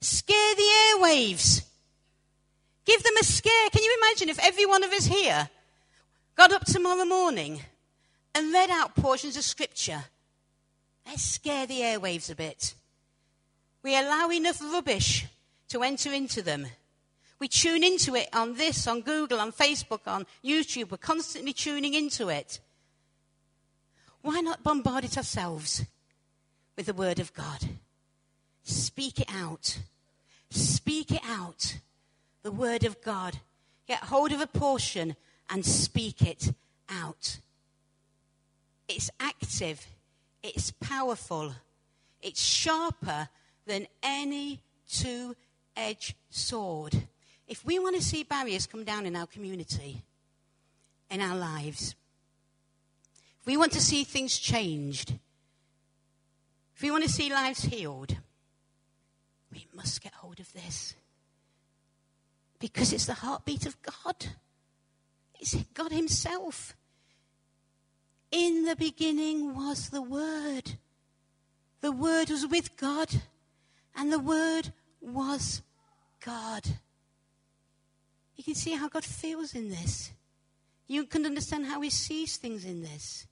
Scare 0.00 0.54
the 0.54 0.62
airwaves. 0.62 1.64
Give 2.84 3.02
them 3.02 3.16
a 3.20 3.24
scare. 3.24 3.70
Can 3.70 3.82
you 3.82 3.98
imagine 4.00 4.28
if 4.28 4.38
every 4.38 4.64
one 4.64 4.84
of 4.84 4.92
us 4.92 5.06
here 5.06 5.50
got 6.36 6.52
up 6.52 6.64
tomorrow 6.64 7.04
morning 7.04 7.60
and 8.36 8.52
read 8.52 8.70
out 8.70 8.94
portions 8.94 9.36
of 9.36 9.42
scripture? 9.42 10.04
Let's 11.04 11.24
scare 11.24 11.66
the 11.66 11.80
airwaves 11.80 12.30
a 12.30 12.36
bit. 12.36 12.74
We 13.82 13.98
allow 13.98 14.30
enough 14.30 14.62
rubbish 14.62 15.26
to 15.70 15.82
enter 15.82 16.12
into 16.12 16.42
them. 16.42 16.68
We 17.38 17.48
tune 17.48 17.84
into 17.84 18.14
it 18.14 18.28
on 18.32 18.54
this, 18.54 18.86
on 18.86 19.02
Google, 19.02 19.40
on 19.40 19.52
Facebook, 19.52 20.00
on 20.06 20.26
YouTube. 20.44 20.90
We're 20.90 20.98
constantly 20.98 21.52
tuning 21.52 21.94
into 21.94 22.28
it. 22.28 22.60
Why 24.22 24.40
not 24.40 24.64
bombard 24.64 25.04
it 25.04 25.16
ourselves 25.16 25.84
with 26.76 26.86
the 26.86 26.94
Word 26.94 27.20
of 27.20 27.32
God? 27.34 27.68
Speak 28.64 29.20
it 29.20 29.30
out. 29.32 29.78
Speak 30.50 31.12
it 31.12 31.22
out. 31.24 31.78
The 32.42 32.50
Word 32.50 32.84
of 32.84 33.00
God. 33.02 33.38
Get 33.86 34.00
hold 34.00 34.32
of 34.32 34.40
a 34.40 34.46
portion 34.46 35.14
and 35.48 35.64
speak 35.64 36.22
it 36.22 36.52
out. 36.90 37.38
It's 38.88 39.10
active. 39.20 39.86
It's 40.42 40.72
powerful. 40.72 41.54
It's 42.20 42.42
sharper 42.42 43.28
than 43.66 43.86
any 44.02 44.60
two 44.90 45.36
edged 45.76 46.14
sword. 46.30 47.06
If 47.48 47.64
we 47.64 47.78
want 47.78 47.96
to 47.96 48.02
see 48.02 48.24
barriers 48.24 48.66
come 48.66 48.84
down 48.84 49.06
in 49.06 49.16
our 49.16 49.26
community, 49.26 50.02
in 51.10 51.22
our 51.22 51.36
lives, 51.36 51.94
if 53.40 53.46
we 53.46 53.56
want 53.56 53.72
to 53.72 53.80
see 53.80 54.04
things 54.04 54.38
changed, 54.38 55.14
if 56.76 56.82
we 56.82 56.90
want 56.90 57.04
to 57.04 57.10
see 57.10 57.32
lives 57.32 57.64
healed, 57.64 58.16
we 59.50 59.66
must 59.74 60.02
get 60.02 60.12
hold 60.12 60.40
of 60.40 60.52
this. 60.52 60.94
Because 62.58 62.92
it's 62.92 63.06
the 63.06 63.14
heartbeat 63.14 63.64
of 63.64 63.80
God. 63.82 64.26
It's 65.40 65.56
God 65.72 65.90
Himself. 65.90 66.76
In 68.30 68.64
the 68.64 68.76
beginning 68.76 69.54
was 69.54 69.88
the 69.88 70.02
Word. 70.02 70.72
The 71.80 71.92
Word 71.92 72.28
was 72.28 72.46
with 72.46 72.76
God, 72.76 73.08
and 73.96 74.12
the 74.12 74.18
Word 74.18 74.72
was 75.00 75.62
God. 76.22 76.64
You 78.38 78.44
can 78.44 78.54
see 78.54 78.72
how 78.74 78.88
God 78.88 79.04
feels 79.04 79.54
in 79.54 79.68
this. 79.68 80.12
You 80.86 81.04
can 81.04 81.26
understand 81.26 81.66
how 81.66 81.82
He 81.82 81.90
sees 81.90 82.38
things 82.38 82.64
in 82.64 82.82
this. 82.82 83.26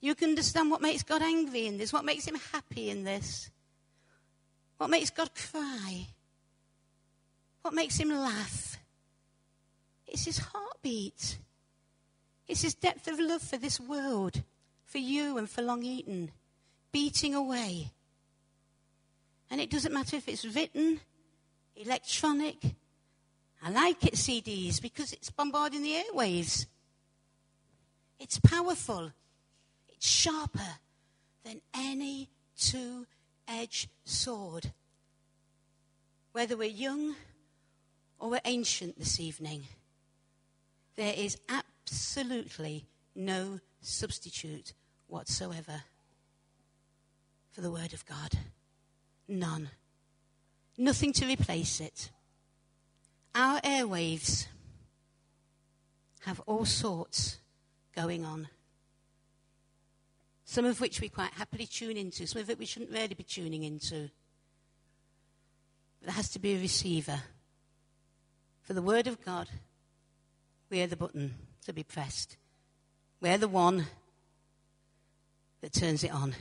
You 0.00 0.14
can 0.14 0.28
understand 0.28 0.70
what 0.70 0.82
makes 0.82 1.02
God 1.02 1.22
angry 1.22 1.66
in 1.66 1.78
this, 1.78 1.92
what 1.92 2.04
makes 2.04 2.26
Him 2.28 2.36
happy 2.52 2.90
in 2.90 3.02
this, 3.02 3.50
what 4.76 4.90
makes 4.90 5.08
God 5.10 5.30
cry, 5.34 6.06
what 7.62 7.72
makes 7.72 7.96
Him 7.96 8.10
laugh. 8.10 8.78
It's 10.06 10.26
His 10.26 10.38
heartbeat. 10.38 11.38
It's 12.46 12.60
His 12.60 12.74
depth 12.74 13.08
of 13.08 13.18
love 13.18 13.40
for 13.40 13.56
this 13.56 13.80
world, 13.80 14.42
for 14.84 14.98
you 14.98 15.38
and 15.38 15.48
for 15.48 15.62
Long 15.62 15.82
Eaton 15.82 16.30
beating 16.92 17.34
away. 17.34 17.90
And 19.50 19.60
it 19.60 19.70
doesn't 19.70 19.92
matter 19.92 20.16
if 20.16 20.28
it's 20.28 20.44
written, 20.44 21.00
electronic. 21.74 22.56
I 23.66 23.70
like 23.70 24.04
it, 24.04 24.12
CDs, 24.12 24.80
because 24.82 25.14
it's 25.14 25.30
bombarding 25.30 25.82
the 25.82 25.94
airwaves. 25.94 26.66
It's 28.20 28.38
powerful. 28.38 29.12
It's 29.88 30.06
sharper 30.06 30.76
than 31.44 31.62
any 31.72 32.28
two 32.58 33.06
edged 33.48 33.88
sword. 34.04 34.70
Whether 36.32 36.58
we're 36.58 36.68
young 36.68 37.14
or 38.18 38.28
we're 38.28 38.40
ancient 38.44 38.98
this 38.98 39.18
evening, 39.18 39.62
there 40.96 41.14
is 41.16 41.38
absolutely 41.48 42.84
no 43.14 43.60
substitute 43.80 44.74
whatsoever 45.06 45.84
for 47.50 47.62
the 47.62 47.70
Word 47.70 47.94
of 47.94 48.04
God. 48.04 48.36
None. 49.26 49.70
Nothing 50.76 51.14
to 51.14 51.26
replace 51.26 51.80
it. 51.80 52.10
Our 53.34 53.60
airwaves 53.62 54.46
have 56.20 56.40
all 56.40 56.64
sorts 56.64 57.38
going 57.94 58.24
on. 58.24 58.48
Some 60.44 60.64
of 60.64 60.80
which 60.80 61.00
we 61.00 61.08
quite 61.08 61.32
happily 61.32 61.66
tune 61.66 61.96
into, 61.96 62.26
some 62.26 62.42
of 62.42 62.48
it 62.48 62.58
we 62.58 62.66
shouldn't 62.66 62.92
really 62.92 63.14
be 63.14 63.24
tuning 63.24 63.64
into. 63.64 64.10
But 65.98 66.06
there 66.06 66.14
has 66.14 66.30
to 66.30 66.38
be 66.38 66.54
a 66.54 66.60
receiver. 66.60 67.20
For 68.62 68.72
the 68.72 68.82
Word 68.82 69.06
of 69.06 69.24
God, 69.24 69.48
we 70.70 70.80
are 70.80 70.86
the 70.86 70.96
button 70.96 71.34
to 71.66 71.72
be 71.72 71.82
pressed. 71.82 72.36
We're 73.20 73.38
the 73.38 73.48
one 73.48 73.86
that 75.60 75.72
turns 75.72 76.04
it 76.04 76.12
on. 76.12 76.34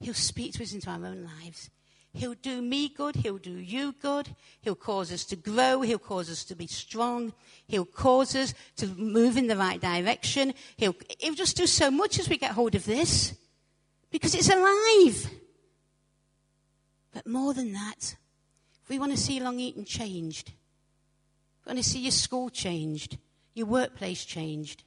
He'll 0.00 0.14
speak 0.14 0.54
to 0.54 0.62
us 0.62 0.72
into 0.72 0.90
our 0.90 0.96
own 0.96 1.28
lives. 1.42 1.70
He'll 2.12 2.34
do 2.34 2.60
me 2.60 2.88
good. 2.88 3.16
He'll 3.16 3.38
do 3.38 3.52
you 3.52 3.94
good. 4.00 4.34
He'll 4.62 4.74
cause 4.74 5.12
us 5.12 5.24
to 5.26 5.36
grow. 5.36 5.82
He'll 5.82 5.98
cause 5.98 6.28
us 6.28 6.42
to 6.44 6.56
be 6.56 6.66
strong. 6.66 7.32
He'll 7.68 7.84
cause 7.84 8.34
us 8.34 8.52
to 8.76 8.88
move 8.88 9.36
in 9.36 9.46
the 9.46 9.56
right 9.56 9.80
direction. 9.80 10.54
He'll, 10.76 10.96
he'll 11.20 11.34
just 11.34 11.56
do 11.56 11.66
so 11.66 11.90
much 11.90 12.18
as 12.18 12.28
we 12.28 12.36
get 12.36 12.52
hold 12.52 12.74
of 12.74 12.84
this 12.84 13.34
because 14.10 14.34
it's 14.34 14.48
alive. 14.48 15.30
But 17.12 17.28
more 17.28 17.54
than 17.54 17.72
that, 17.72 18.16
if 18.82 18.88
we 18.88 18.98
want 18.98 19.12
to 19.12 19.18
see 19.18 19.38
Long 19.38 19.60
Eaton 19.60 19.84
changed, 19.84 20.52
we 21.64 21.70
want 21.70 21.84
to 21.84 21.88
see 21.88 22.00
your 22.00 22.10
school 22.10 22.50
changed, 22.50 23.18
your 23.54 23.66
workplace 23.66 24.24
changed, 24.24 24.82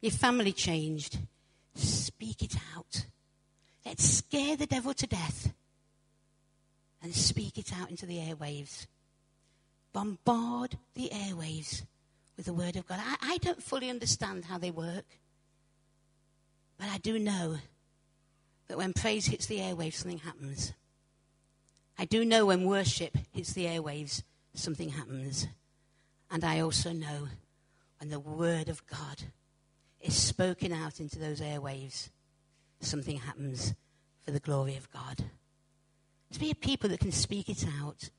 your 0.00 0.12
family 0.12 0.52
changed, 0.52 1.18
speak 1.74 2.42
it 2.42 2.56
out. 2.76 3.06
Let's 3.84 4.04
scare 4.04 4.56
the 4.56 4.66
devil 4.66 4.92
to 4.94 5.06
death 5.06 5.52
and 7.06 7.14
speak 7.14 7.56
it 7.56 7.72
out 7.72 7.88
into 7.88 8.04
the 8.04 8.16
airwaves. 8.16 8.88
Bombard 9.92 10.76
the 10.94 11.08
airwaves 11.10 11.84
with 12.36 12.46
the 12.46 12.52
word 12.52 12.74
of 12.74 12.84
God. 12.84 12.98
I, 13.00 13.34
I 13.34 13.38
don't 13.38 13.62
fully 13.62 13.88
understand 13.88 14.46
how 14.46 14.58
they 14.58 14.72
work, 14.72 15.04
but 16.76 16.88
I 16.88 16.98
do 16.98 17.20
know 17.20 17.58
that 18.66 18.76
when 18.76 18.92
praise 18.92 19.26
hits 19.26 19.46
the 19.46 19.60
airwaves, 19.60 19.94
something 19.94 20.18
happens. 20.18 20.72
I 21.96 22.06
do 22.06 22.24
know 22.24 22.46
when 22.46 22.66
worship 22.66 23.16
hits 23.30 23.52
the 23.52 23.66
airwaves, 23.66 24.24
something 24.54 24.88
happens. 24.88 25.46
And 26.28 26.42
I 26.42 26.58
also 26.58 26.90
know 26.92 27.28
when 28.00 28.10
the 28.10 28.18
word 28.18 28.68
of 28.68 28.84
God 28.88 29.22
is 30.00 30.16
spoken 30.16 30.72
out 30.72 30.98
into 30.98 31.20
those 31.20 31.40
airwaves, 31.40 32.08
something 32.80 33.18
happens 33.18 33.76
for 34.24 34.32
the 34.32 34.40
glory 34.40 34.74
of 34.74 34.90
God. 34.90 35.22
To 36.36 36.40
be 36.40 36.50
a 36.50 36.54
people 36.54 36.90
that 36.90 37.00
can 37.00 37.12
speak 37.12 37.48
it 37.48 37.64
out. 37.80 38.10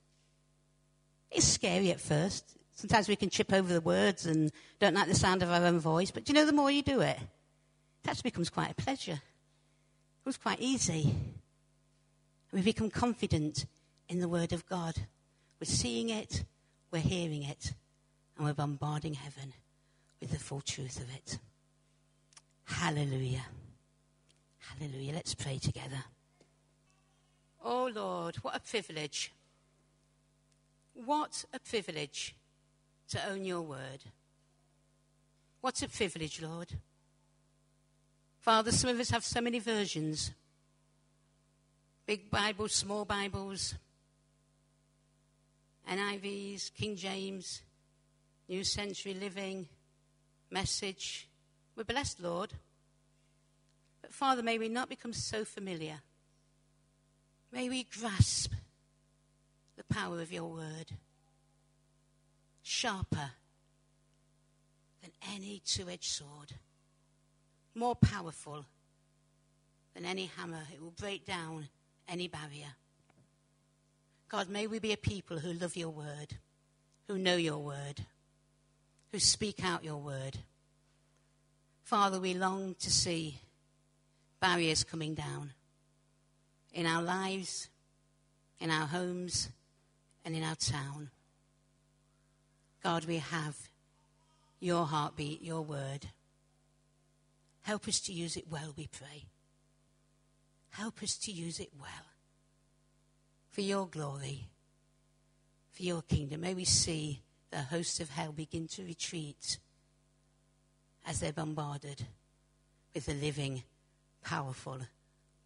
It's 1.30 1.46
scary 1.46 1.92
at 1.92 2.02
first. 2.02 2.58
Sometimes 2.74 3.08
we 3.08 3.16
can 3.16 3.30
chip 3.30 3.54
over 3.54 3.72
the 3.72 3.80
words 3.80 4.26
and 4.26 4.52
don't 4.80 4.96
like 4.96 5.08
the 5.08 5.14
sound 5.14 5.44
of 5.44 5.52
our 5.52 5.64
own 5.64 5.80
voice, 5.80 6.10
but 6.10 6.28
you 6.28 6.34
know 6.34 6.44
the 6.44 6.52
more 6.52 6.72
you 6.72 6.82
do 6.82 7.02
it, 7.02 7.20
actually 8.08 8.32
becomes 8.32 8.50
quite 8.50 8.72
a 8.72 8.74
pleasure. 8.74 9.12
It 9.12 10.24
becomes 10.24 10.38
quite 10.38 10.60
easy. 10.60 11.14
We 12.52 12.64
become 12.64 12.90
confident 12.90 13.68
in 14.10 14.20
the 14.20 14.28
Word 14.28 14.52
of 14.52 14.66
God. 14.66 14.96
We're 15.60 15.66
seeing 15.66 16.10
it, 16.10 16.44
we're 16.90 16.98
hearing 16.98 17.44
it, 17.44 17.74
and 18.36 18.48
we're 18.48 18.54
bombarding 18.56 19.14
heaven 19.14 19.54
with 20.20 20.32
the 20.32 20.40
full 20.40 20.62
truth 20.62 20.98
of 20.98 21.16
it. 21.16 21.38
Hallelujah. 22.64 23.46
Hallelujah. 24.58 25.14
Let's 25.14 25.36
pray 25.36 25.60
together. 25.60 26.04
Oh 27.70 27.92
Lord, 27.94 28.38
what 28.38 28.56
a 28.56 28.62
privilege. 28.62 29.34
What 30.94 31.44
a 31.54 31.60
privilege 31.60 32.34
to 33.10 33.30
own 33.30 33.44
your 33.44 33.62
word. 33.62 34.06
What 35.60 35.82
a 35.82 35.90
privilege, 35.90 36.42
Lord. 36.42 36.70
Father, 38.40 38.72
some 38.72 38.90
of 38.90 38.98
us 39.02 39.10
have 39.10 39.26
so 39.26 39.42
many 39.42 39.60
versions 39.60 40.32
big 42.06 42.32
Bibles, 42.32 42.72
small 42.72 43.04
Bibles, 43.04 43.76
NIVs, 45.92 46.74
King 46.74 46.96
James, 46.96 47.64
New 48.48 48.64
Century 48.64 49.14
Living, 49.14 49.68
Message. 50.50 51.28
We're 51.76 51.84
blessed, 51.84 52.22
Lord. 52.22 52.54
But 54.02 54.14
Father, 54.14 54.42
may 54.42 54.58
we 54.58 54.70
not 54.70 54.88
become 54.88 55.12
so 55.12 55.44
familiar. 55.44 56.00
May 57.52 57.70
we 57.70 57.84
grasp 57.84 58.52
the 59.78 59.84
power 59.94 60.22
of 60.22 60.32
your 60.32 60.52
word, 60.52 60.92
sharper 62.62 63.32
than 65.02 65.12
any 65.34 65.62
two 65.66 65.90
edged 65.90 66.12
sword, 66.12 66.54
more 67.74 67.96
powerful 67.96 68.66
than 69.94 70.06
any 70.06 70.30
hammer. 70.38 70.64
It 70.74 70.82
will 70.82 70.92
break 70.92 71.26
down 71.26 71.70
any 72.08 72.28
barrier. 72.28 72.76
God, 74.30 74.50
may 74.50 74.68
we 74.68 74.80
be 74.80 74.92
a 74.92 74.98
people 74.98 75.40
who 75.40 75.54
love 75.54 75.78
your 75.78 75.90
word, 75.90 76.36
who 77.08 77.18
know 77.18 77.38
your 77.38 77.60
word, 77.60 78.02
who 79.12 79.20
speak 79.20 79.64
out 79.64 79.86
your 79.86 79.98
word. 79.98 80.40
Father, 81.84 82.20
we 82.20 82.34
long 82.34 82.76
to 82.80 82.92
see 82.92 83.40
barriers 84.42 84.84
coming 84.84 85.14
down 85.14 85.54
in 86.78 86.86
our 86.86 87.02
lives, 87.02 87.70
in 88.60 88.70
our 88.70 88.86
homes, 88.86 89.50
and 90.24 90.36
in 90.36 90.44
our 90.44 90.56
town. 90.56 91.10
God, 92.84 93.06
we 93.06 93.18
have 93.18 93.58
your 94.60 94.86
heartbeat, 94.86 95.42
your 95.42 95.64
word. 95.64 96.06
Help 97.64 97.88
us 97.88 98.00
to 98.02 98.14
use 98.14 98.38
it 98.38 98.46
well, 98.48 98.76
we 98.78 98.86
pray. 98.86 99.26
Help 100.70 101.02
us 101.02 101.18
to 101.18 101.32
use 101.32 101.60
it 101.60 101.72
well 101.80 102.12
for 103.50 103.62
your 103.62 103.88
glory, 103.88 104.48
for 105.72 105.82
your 105.82 106.04
kingdom. 106.04 106.42
May 106.42 106.54
we 106.54 106.66
see 106.66 107.24
the 107.50 107.64
hosts 107.64 108.00
of 108.00 108.12
hell 108.12 108.32
begin 108.32 108.68
to 108.68 108.84
retreat 108.84 109.58
as 111.08 111.22
they're 111.22 111.34
bombarded 111.34 112.06
with 112.94 113.08
the 113.08 113.16
living 113.16 113.64
powerful 114.24 114.78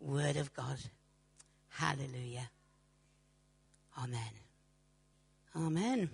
Word 0.01 0.35
of 0.35 0.53
God. 0.53 0.77
Hallelujah. 1.71 2.49
Amen. 3.97 4.33
Amen. 5.55 6.09